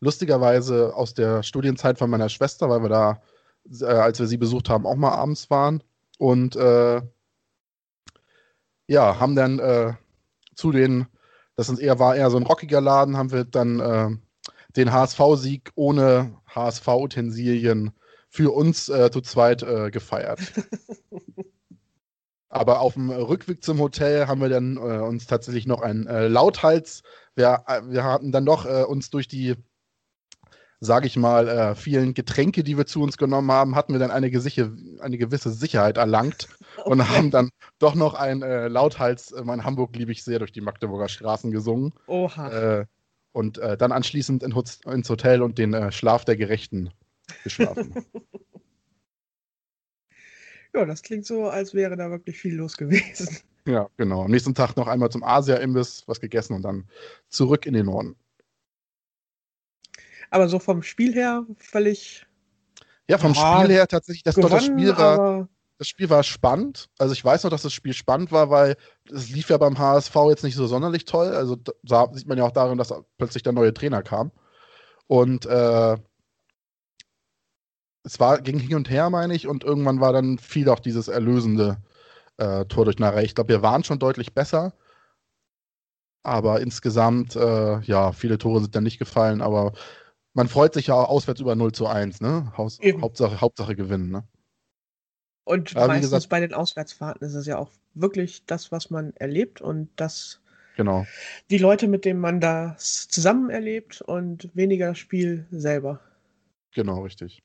lustigerweise 0.00 0.94
aus 0.94 1.12
der 1.12 1.42
Studienzeit 1.42 1.98
von 1.98 2.08
meiner 2.08 2.30
Schwester, 2.30 2.70
weil 2.70 2.82
wir 2.82 2.88
da, 2.88 3.22
äh, 3.80 3.84
als 3.84 4.18
wir 4.18 4.26
sie 4.26 4.38
besucht 4.38 4.70
haben, 4.70 4.86
auch 4.86 4.96
mal 4.96 5.12
abends 5.12 5.50
waren. 5.50 5.82
Und 6.18 6.56
äh, 6.56 7.02
ja, 8.86 9.18
haben 9.18 9.34
dann 9.34 9.96
zu 10.54 10.72
den, 10.72 11.06
das 11.56 11.68
ist 11.68 11.78
eher, 11.78 11.98
war 11.98 12.16
eher 12.16 12.30
so 12.30 12.36
ein 12.36 12.46
rockiger 12.46 12.80
Laden, 12.80 13.16
haben 13.16 13.32
wir 13.32 13.44
dann 13.44 13.80
äh, 13.80 14.08
den 14.76 14.92
HSV-Sieg 14.92 15.72
ohne 15.74 16.36
HSV-Utensilien 16.54 17.92
für 18.28 18.52
uns 18.52 18.88
äh, 18.88 19.10
zu 19.10 19.20
zweit 19.20 19.62
äh, 19.62 19.90
gefeiert. 19.90 20.40
Aber 22.48 22.80
auf 22.80 22.94
dem 22.94 23.10
Rückweg 23.10 23.64
zum 23.64 23.80
Hotel 23.80 24.28
haben 24.28 24.40
wir 24.40 24.48
dann 24.48 24.76
äh, 24.76 24.80
uns 24.80 25.26
tatsächlich 25.26 25.66
noch 25.66 25.82
einen 25.82 26.06
äh, 26.06 26.28
Lauthals. 26.28 27.02
Wir, 27.34 27.64
äh, 27.66 27.82
wir 27.86 28.04
hatten 28.04 28.30
dann 28.30 28.46
doch 28.46 28.64
uns 28.86 29.10
durch 29.10 29.26
die, 29.26 29.56
sage 30.84 31.06
ich 31.06 31.16
mal, 31.16 31.48
äh, 31.48 31.74
vielen 31.74 32.14
Getränke, 32.14 32.62
die 32.62 32.76
wir 32.76 32.86
zu 32.86 33.02
uns 33.02 33.16
genommen 33.16 33.50
haben, 33.50 33.74
hatten 33.74 33.92
wir 33.92 33.98
dann 33.98 34.10
eine, 34.10 34.30
gesiche, 34.30 34.72
eine 35.00 35.18
gewisse 35.18 35.50
Sicherheit 35.50 35.96
erlangt 35.96 36.48
okay. 36.78 36.90
und 36.90 37.08
haben 37.08 37.30
dann 37.30 37.50
doch 37.78 37.94
noch 37.94 38.14
einen 38.14 38.42
äh, 38.42 38.68
Lauthals, 38.68 39.32
äh, 39.32 39.40
in 39.40 39.64
Hamburg 39.64 39.96
liebe 39.96 40.12
ich 40.12 40.22
sehr, 40.22 40.38
durch 40.38 40.52
die 40.52 40.60
Magdeburger 40.60 41.08
Straßen 41.08 41.50
gesungen. 41.50 41.92
Oha. 42.06 42.86
und 43.32 43.58
dann 43.58 43.90
anschließend 43.90 44.44
in, 44.44 44.54
ins 44.86 45.10
Hotel 45.10 45.42
und 45.42 45.58
den 45.58 45.90
Schlaf 45.90 46.24
der 46.24 46.36
Gerechten 46.36 46.90
geschlafen. 47.42 47.94
Ja, 50.74 50.84
das 50.84 51.02
klingt 51.02 51.24
so, 51.24 51.48
als 51.48 51.72
wäre 51.72 51.96
da 51.96 52.10
wirklich 52.10 52.36
viel 52.36 52.56
los 52.56 52.76
gewesen. 52.76 53.38
Ja, 53.66 53.88
genau. 53.96 54.24
Am 54.24 54.30
nächsten 54.30 54.54
Tag 54.54 54.76
noch 54.76 54.88
einmal 54.88 55.10
zum 55.10 55.22
Asia-Imbiss 55.22 56.02
was 56.06 56.20
gegessen 56.20 56.54
und 56.54 56.62
dann 56.62 56.88
zurück 57.28 57.64
in 57.64 57.74
den 57.74 57.86
Norden. 57.86 58.16
Aber 60.34 60.48
so 60.48 60.58
vom 60.58 60.82
Spiel 60.82 61.14
her 61.14 61.46
völlig. 61.58 62.26
Ja, 63.06 63.18
vom 63.18 63.34
ja, 63.34 63.60
Spiel 63.60 63.72
her 63.72 63.86
tatsächlich, 63.86 64.24
das, 64.24 64.34
gewonnen, 64.34 64.50
doch, 64.50 64.58
das 64.58 64.66
Spiel 64.66 64.96
war. 64.96 65.48
Das 65.78 65.86
Spiel 65.86 66.10
war 66.10 66.24
spannend. 66.24 66.88
Also 66.98 67.12
ich 67.12 67.24
weiß 67.24 67.44
noch, 67.44 67.50
dass 67.50 67.62
das 67.62 67.72
Spiel 67.72 67.92
spannend 67.92 68.32
war, 68.32 68.50
weil 68.50 68.76
es 69.12 69.30
lief 69.30 69.48
ja 69.48 69.58
beim 69.58 69.78
HSV 69.78 70.12
jetzt 70.30 70.42
nicht 70.42 70.56
so 70.56 70.66
sonderlich 70.66 71.04
toll. 71.04 71.28
Also 71.28 71.56
da 71.84 72.08
sieht 72.12 72.26
man 72.26 72.36
ja 72.36 72.42
auch 72.42 72.50
darin, 72.50 72.78
dass 72.78 72.92
plötzlich 73.16 73.44
der 73.44 73.52
neue 73.52 73.72
Trainer 73.72 74.02
kam. 74.02 74.32
Und 75.06 75.46
äh, 75.46 75.96
es 78.02 78.18
war, 78.18 78.40
ging 78.40 78.58
hin 78.58 78.74
und 78.74 78.90
her, 78.90 79.10
meine 79.10 79.36
ich, 79.36 79.46
und 79.46 79.62
irgendwann 79.62 80.00
war 80.00 80.12
dann 80.12 80.38
viel 80.38 80.68
auch 80.68 80.80
dieses 80.80 81.06
erlösende 81.06 81.76
äh, 82.38 82.64
Tor 82.64 82.86
durch 82.86 82.98
Narei. 82.98 83.22
Ich 83.22 83.36
glaube, 83.36 83.50
wir 83.50 83.62
waren 83.62 83.84
schon 83.84 84.00
deutlich 84.00 84.34
besser, 84.34 84.72
aber 86.24 86.60
insgesamt, 86.60 87.36
äh, 87.36 87.80
ja, 87.82 88.10
viele 88.10 88.38
Tore 88.38 88.60
sind 88.60 88.74
dann 88.74 88.82
nicht 88.82 88.98
gefallen, 88.98 89.40
aber 89.40 89.74
man 90.34 90.48
freut 90.48 90.74
sich 90.74 90.88
ja 90.88 90.94
auswärts 90.94 91.40
über 91.40 91.54
0 91.54 91.72
zu 91.72 91.86
1, 91.86 92.20
ne? 92.20 92.52
Haus 92.56 92.78
Hauptsache, 93.00 93.40
Hauptsache 93.40 93.74
gewinnen, 93.74 94.10
ne? 94.10 94.28
Und 95.44 95.76
aber 95.76 95.88
meistens 95.88 96.10
gesagt, 96.10 96.28
bei 96.28 96.40
den 96.40 96.54
Auswärtsfahrten 96.54 97.26
ist 97.26 97.34
es 97.34 97.46
ja 97.46 97.58
auch 97.58 97.70
wirklich 97.94 98.44
das, 98.46 98.72
was 98.72 98.90
man 98.90 99.14
erlebt 99.16 99.60
und 99.60 99.90
das 99.96 100.40
genau. 100.76 101.06
die 101.50 101.58
Leute, 101.58 101.86
mit 101.86 102.04
denen 102.04 102.20
man 102.20 102.40
das 102.40 103.08
zusammen 103.08 103.50
erlebt 103.50 104.00
und 104.00 104.50
weniger 104.54 104.88
das 104.88 104.98
Spiel 104.98 105.46
selber. 105.50 106.00
Genau, 106.72 107.02
richtig. 107.02 107.42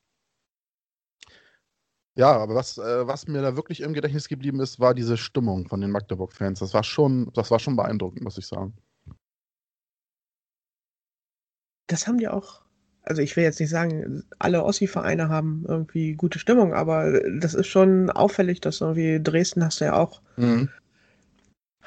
Ja, 2.16 2.32
aber 2.32 2.56
was, 2.56 2.78
äh, 2.78 3.08
was 3.08 3.28
mir 3.28 3.42
da 3.42 3.56
wirklich 3.56 3.82
im 3.82 3.94
Gedächtnis 3.94 4.28
geblieben 4.28 4.60
ist, 4.60 4.80
war 4.80 4.94
diese 4.94 5.16
Stimmung 5.16 5.68
von 5.68 5.80
den 5.80 5.92
Magdeburg-Fans. 5.92 6.60
Das 6.60 6.74
war 6.74 6.84
schon, 6.84 7.32
das 7.34 7.52
war 7.52 7.60
schon 7.60 7.76
beeindruckend, 7.76 8.24
muss 8.24 8.38
ich 8.38 8.48
sagen. 8.48 8.74
Das 11.88 12.08
haben 12.08 12.18
die 12.18 12.28
auch. 12.28 12.62
Also 13.10 13.24
ich 13.24 13.36
will 13.36 13.44
jetzt 13.44 13.60
nicht 13.60 13.72
sagen, 13.72 14.24
alle 14.38 14.64
Ossi-Vereine 14.64 15.30
haben 15.30 15.66
irgendwie 15.68 16.14
gute 16.14 16.38
Stimmung, 16.38 16.76
aber 16.76 17.20
das 17.40 17.56
ist 17.56 17.66
schon 17.66 18.12
auffällig, 18.12 18.62
dass 18.62 18.82
irgendwie 18.82 19.20
Dresden 19.22 19.66
hast 19.66 19.82
du 19.82 19.86
ja 19.86 19.96
auch. 19.96 20.22
Mhm. 20.38 20.70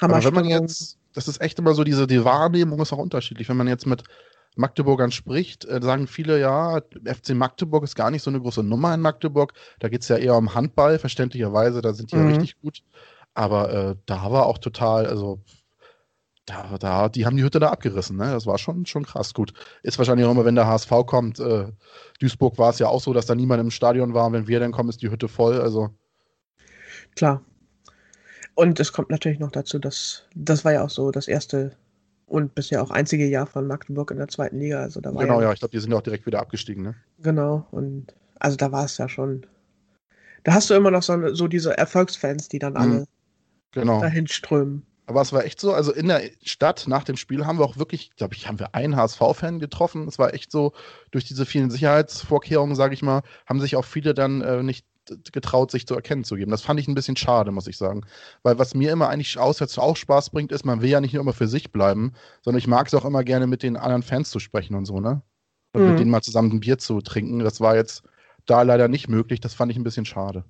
Aber 0.00 0.24
wenn 0.24 0.35
man 0.35 0.46
jetzt, 0.46 0.98
das 1.14 1.28
ist 1.28 1.40
echt 1.40 1.61
immer 1.61 1.74
so, 1.74 1.85
diese 1.85 2.08
die 2.08 2.24
Wahrnehmung 2.24 2.80
ist 2.80 2.92
auch 2.92 2.98
unterschiedlich. 2.98 3.48
Wenn 3.48 3.56
man 3.56 3.68
jetzt 3.68 3.87
mit 3.87 4.02
Magdeburgern 4.56 5.12
spricht, 5.12 5.64
äh, 5.64 5.80
sagen 5.80 6.08
viele, 6.08 6.40
ja, 6.40 6.80
FC 7.04 7.35
Magdeburg 7.35 7.85
ist 7.85 7.94
gar 7.94 8.11
nicht 8.11 8.22
so 8.22 8.30
eine 8.30 8.40
große 8.40 8.64
Nummer 8.64 8.92
in 8.92 9.00
Magdeburg. 9.00 9.52
Da 9.78 9.88
geht 9.88 10.02
es 10.02 10.08
ja 10.08 10.16
eher 10.16 10.35
um 10.37 10.56
Handball, 10.56 10.98
verständlicherweise, 10.98 11.82
da 11.82 11.92
sind 11.94 12.11
die 12.11 12.16
mhm. 12.16 12.30
ja 12.30 12.37
richtig 12.37 12.61
gut. 12.61 12.82
Aber 13.35 13.72
äh, 13.72 13.96
da 14.06 14.28
war 14.32 14.46
auch 14.46 14.58
total, 14.58 15.06
also 15.06 15.40
da, 16.46 16.76
da, 16.78 17.09
die 17.09 17.24
haben 17.24 17.37
die 17.37 17.44
Hütte 17.44 17.61
da 17.61 17.70
abgerissen, 17.70 18.16
ne? 18.16 18.33
Das 18.33 18.46
war 18.46 18.59
schon, 18.59 18.85
schon 18.87 19.05
krass 19.05 19.33
gut. 19.33 19.52
Ist 19.83 19.98
wahrscheinlich 19.98 20.26
auch 20.26 20.33
immer, 20.33 20.44
wenn 20.44 20.57
der 20.57 20.66
HSV 20.66 20.90
kommt. 21.07 21.38
Äh, 21.38 21.68
Duisburg 22.20 22.59
war 22.59 22.70
es 22.70 22.78
ja 22.78 22.88
auch 22.88 23.00
so, 23.00 23.12
dass 23.12 23.26
da 23.26 23.35
niemand 23.35 23.61
im 23.61 23.70
Stadion 23.70 24.12
war. 24.12 24.26
Und 24.26 24.33
wenn 24.33 24.48
wir 24.48 24.59
dann 24.59 24.72
kommen, 24.72 24.88
ist 24.88 25.02
die 25.02 25.11
Hütte 25.11 25.28
voll. 25.28 25.61
Also. 25.61 25.90
Klar. 27.14 27.42
Und 28.55 28.81
es 28.81 28.92
kommt 28.92 29.11
natürlich 29.11 29.38
noch 29.38 29.52
dazu, 29.52 29.78
dass 29.78 30.24
das 30.35 30.64
war 30.64 30.72
ja 30.72 30.85
auch 30.85 30.90
so 30.90 31.11
das 31.11 31.28
erste 31.28 31.76
und 32.26 32.55
bisher 32.55 32.83
auch 32.83 32.90
einzige 32.90 33.26
Jahr 33.26 33.46
von 33.46 33.66
Magdeburg 33.66 34.11
in 34.11 34.18
der 34.18 34.28
zweiten 34.28 34.59
Liga. 34.59 34.81
Also 34.81 35.00
da 35.00 35.14
war 35.14 35.22
genau, 35.22 35.40
ja, 35.40 35.48
ja 35.48 35.52
ich 35.52 35.61
glaube, 35.61 35.72
die 35.72 35.81
sind 35.81 35.92
ja 35.92 35.98
auch 35.98 36.02
direkt 36.02 36.26
wieder 36.26 36.40
abgestiegen, 36.40 36.83
ne? 36.83 36.94
Genau, 37.22 37.66
und 37.70 38.14
also 38.40 38.57
da 38.57 38.72
war 38.72 38.85
es 38.85 38.98
ja 38.98 39.09
schon. 39.09 39.46
Da 40.42 40.55
hast 40.55 40.70
du 40.70 40.74
immer 40.74 40.90
noch 40.90 41.02
so, 41.02 41.35
so 41.35 41.46
diese 41.46 41.76
Erfolgsfans, 41.78 42.48
die 42.48 42.59
dann 42.59 42.76
alle 42.76 43.00
mhm. 43.00 43.05
genau. 43.70 44.00
dahin 44.00 44.26
strömen. 44.26 44.85
Aber 45.12 45.20
es 45.20 45.35
war 45.35 45.44
echt 45.44 45.61
so, 45.61 45.75
also 45.75 45.92
in 45.92 46.09
der 46.09 46.22
Stadt 46.42 46.85
nach 46.88 47.05
dem 47.05 47.18
Spiel 47.18 47.44
haben 47.44 47.59
wir 47.59 47.66
auch 47.66 47.77
wirklich, 47.77 48.16
glaube 48.16 48.35
ich, 48.35 48.48
haben 48.48 48.59
wir 48.59 48.75
einen 48.75 48.96
HSV-Fan 48.96 49.59
getroffen. 49.59 50.09
Es 50.09 50.18
war 50.18 50.33
echt 50.33 50.51
so, 50.51 50.72
durch 51.11 51.27
diese 51.27 51.44
vielen 51.44 51.70
Sicherheitsvorkehrungen, 51.70 52.75
sage 52.75 52.94
ich 52.94 53.03
mal, 53.03 53.20
haben 53.46 53.61
sich 53.61 53.77
auch 53.77 53.85
viele 53.85 54.14
dann 54.14 54.40
äh, 54.40 54.62
nicht 54.62 54.87
getraut, 55.33 55.70
sich 55.70 55.87
zu 55.87 55.94
erkennen 55.94 56.25
zu 56.25 56.37
geben. 56.37 56.51
Das 56.51 56.62
fand 56.62 56.81
ich 56.81 56.88
ein 56.88 56.94
bisschen 56.94 57.16
schade, 57.16 57.53
muss 57.53 57.66
ich 57.66 57.77
sagen. 57.77 58.07
Weil 58.42 58.59
was 58.59 58.75
mir 58.75 58.90
immer 58.90 59.11
eigentlich 59.11 59.37
auswärts 59.38 59.79
auch 59.79 59.96
Spaß 59.96 60.31
bringt, 60.31 60.51
ist, 60.51 60.64
man 60.64 60.81
will 60.81 60.88
ja 60.88 61.03
nicht 61.03 61.12
nur 61.12 61.20
immer 61.20 61.35
für 61.35 61.48
sich 61.48 61.72
bleiben, 61.72 62.14
sondern 62.40 62.59
ich 62.59 62.66
mag 62.66 62.87
es 62.87 62.94
auch 62.94 63.05
immer 63.05 63.22
gerne 63.22 63.46
mit 63.46 63.62
den 63.62 63.77
anderen 63.77 64.03
Fans 64.03 64.31
zu 64.31 64.38
sprechen 64.38 64.77
und 64.77 64.87
so, 64.87 64.98
ne? 64.98 65.20
Und 65.75 65.83
mhm. 65.83 65.90
mit 65.90 65.98
denen 65.98 66.11
mal 66.11 66.22
zusammen 66.22 66.53
ein 66.53 66.61
Bier 66.61 66.79
zu 66.79 67.03
trinken. 67.03 67.40
Das 67.40 67.61
war 67.61 67.77
jetzt 67.77 68.03
da 68.46 68.62
leider 68.62 68.88
nicht 68.88 69.09
möglich. 69.09 69.40
Das 69.40 69.53
fand 69.53 69.70
ich 69.70 69.77
ein 69.77 69.85
bisschen 69.85 70.07
schade. 70.07 70.46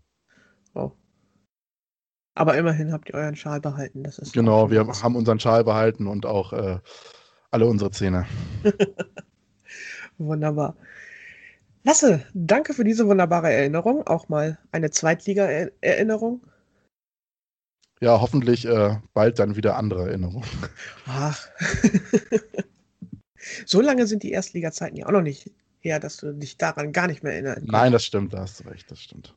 Oh. 0.75 0.93
Aber 2.35 2.57
immerhin 2.57 2.93
habt 2.93 3.11
ihr 3.11 3.15
euren 3.15 3.37
Schal 3.37 3.61
behalten. 3.61 4.03
Das 4.03 4.19
ist 4.19 4.33
genau, 4.33 4.71
wir 4.71 4.87
was. 4.87 5.03
haben 5.03 5.17
unseren 5.17 5.39
Schal 5.39 5.65
behalten 5.65 6.07
und 6.07 6.25
auch 6.25 6.53
äh, 6.53 6.79
alle 7.51 7.67
unsere 7.67 7.91
Zähne. 7.91 8.27
Wunderbar. 10.19 10.77
Lasse, 11.85 12.25
danke 12.33 12.75
für 12.75 12.85
diese 12.85 13.07
wunderbare 13.07 13.53
Erinnerung. 13.53 14.07
Auch 14.07 14.29
mal 14.29 14.59
eine 14.71 14.91
Zweitliga-Erinnerung. 14.91 16.41
Ja, 18.01 18.21
hoffentlich 18.21 18.65
äh, 18.67 18.97
bald 19.15 19.39
dann 19.39 19.57
wieder 19.57 19.77
andere 19.77 20.09
Erinnerungen. 20.09 20.49
Ach. 21.07 21.49
so 23.67 23.81
lange 23.81 24.07
sind 24.07 24.23
die 24.23 24.33
Erstliga-Zeiten 24.33 24.97
ja 24.97 25.07
auch 25.07 25.13
noch 25.13 25.23
nicht 25.23 25.51
her, 25.81 26.01
dass 26.01 26.17
du 26.17 26.33
dich 26.33 26.57
daran 26.57 26.93
gar 26.93 27.09
nicht 27.09 27.23
mehr 27.23 27.33
erinnerst. 27.33 27.63
Nein, 27.65 27.93
das 27.93 28.05
stimmt, 28.05 28.33
da 28.33 28.41
hast 28.41 28.61
du 28.61 28.69
recht, 28.69 28.91
das 28.91 29.01
stimmt. 29.01 29.35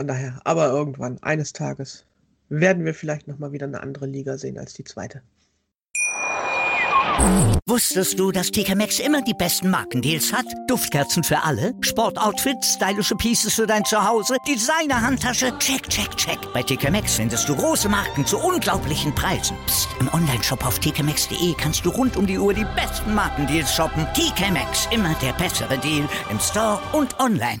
Von 0.00 0.06
daher, 0.06 0.40
aber 0.44 0.70
irgendwann, 0.70 1.18
eines 1.22 1.52
Tages, 1.52 2.06
werden 2.48 2.86
wir 2.86 2.94
vielleicht 2.94 3.28
nochmal 3.28 3.52
wieder 3.52 3.66
eine 3.66 3.82
andere 3.82 4.06
Liga 4.06 4.38
sehen 4.38 4.56
als 4.56 4.72
die 4.72 4.82
zweite. 4.82 5.20
Wusstest 7.66 8.18
du, 8.18 8.32
dass 8.32 8.50
TK 8.50 8.76
Maxx 8.76 8.98
immer 8.98 9.20
die 9.20 9.34
besten 9.34 9.68
Markendeals 9.68 10.32
hat? 10.32 10.46
Duftkerzen 10.68 11.22
für 11.22 11.42
alle, 11.42 11.74
Sportoutfits, 11.82 12.76
stylische 12.76 13.14
Pieces 13.14 13.52
für 13.52 13.66
dein 13.66 13.84
Zuhause, 13.84 14.38
Designer-Handtasche, 14.48 15.52
check, 15.58 15.86
check, 15.90 16.16
check. 16.16 16.38
Bei 16.54 16.62
TK 16.62 16.90
Maxx 16.90 17.16
findest 17.16 17.46
du 17.46 17.54
große 17.54 17.90
Marken 17.90 18.24
zu 18.24 18.38
unglaublichen 18.38 19.14
Preisen. 19.14 19.54
Psst. 19.66 19.90
im 20.00 20.08
Onlineshop 20.14 20.64
auf 20.64 20.78
tkmaxx.de 20.78 21.54
kannst 21.58 21.84
du 21.84 21.90
rund 21.90 22.16
um 22.16 22.26
die 22.26 22.38
Uhr 22.38 22.54
die 22.54 22.66
besten 22.74 23.14
Markendeals 23.14 23.74
shoppen. 23.74 24.06
TK 24.14 24.50
Maxx, 24.50 24.88
immer 24.92 25.14
der 25.20 25.34
bessere 25.34 25.76
Deal 25.76 26.08
im 26.30 26.40
Store 26.40 26.80
und 26.94 27.20
online. 27.20 27.60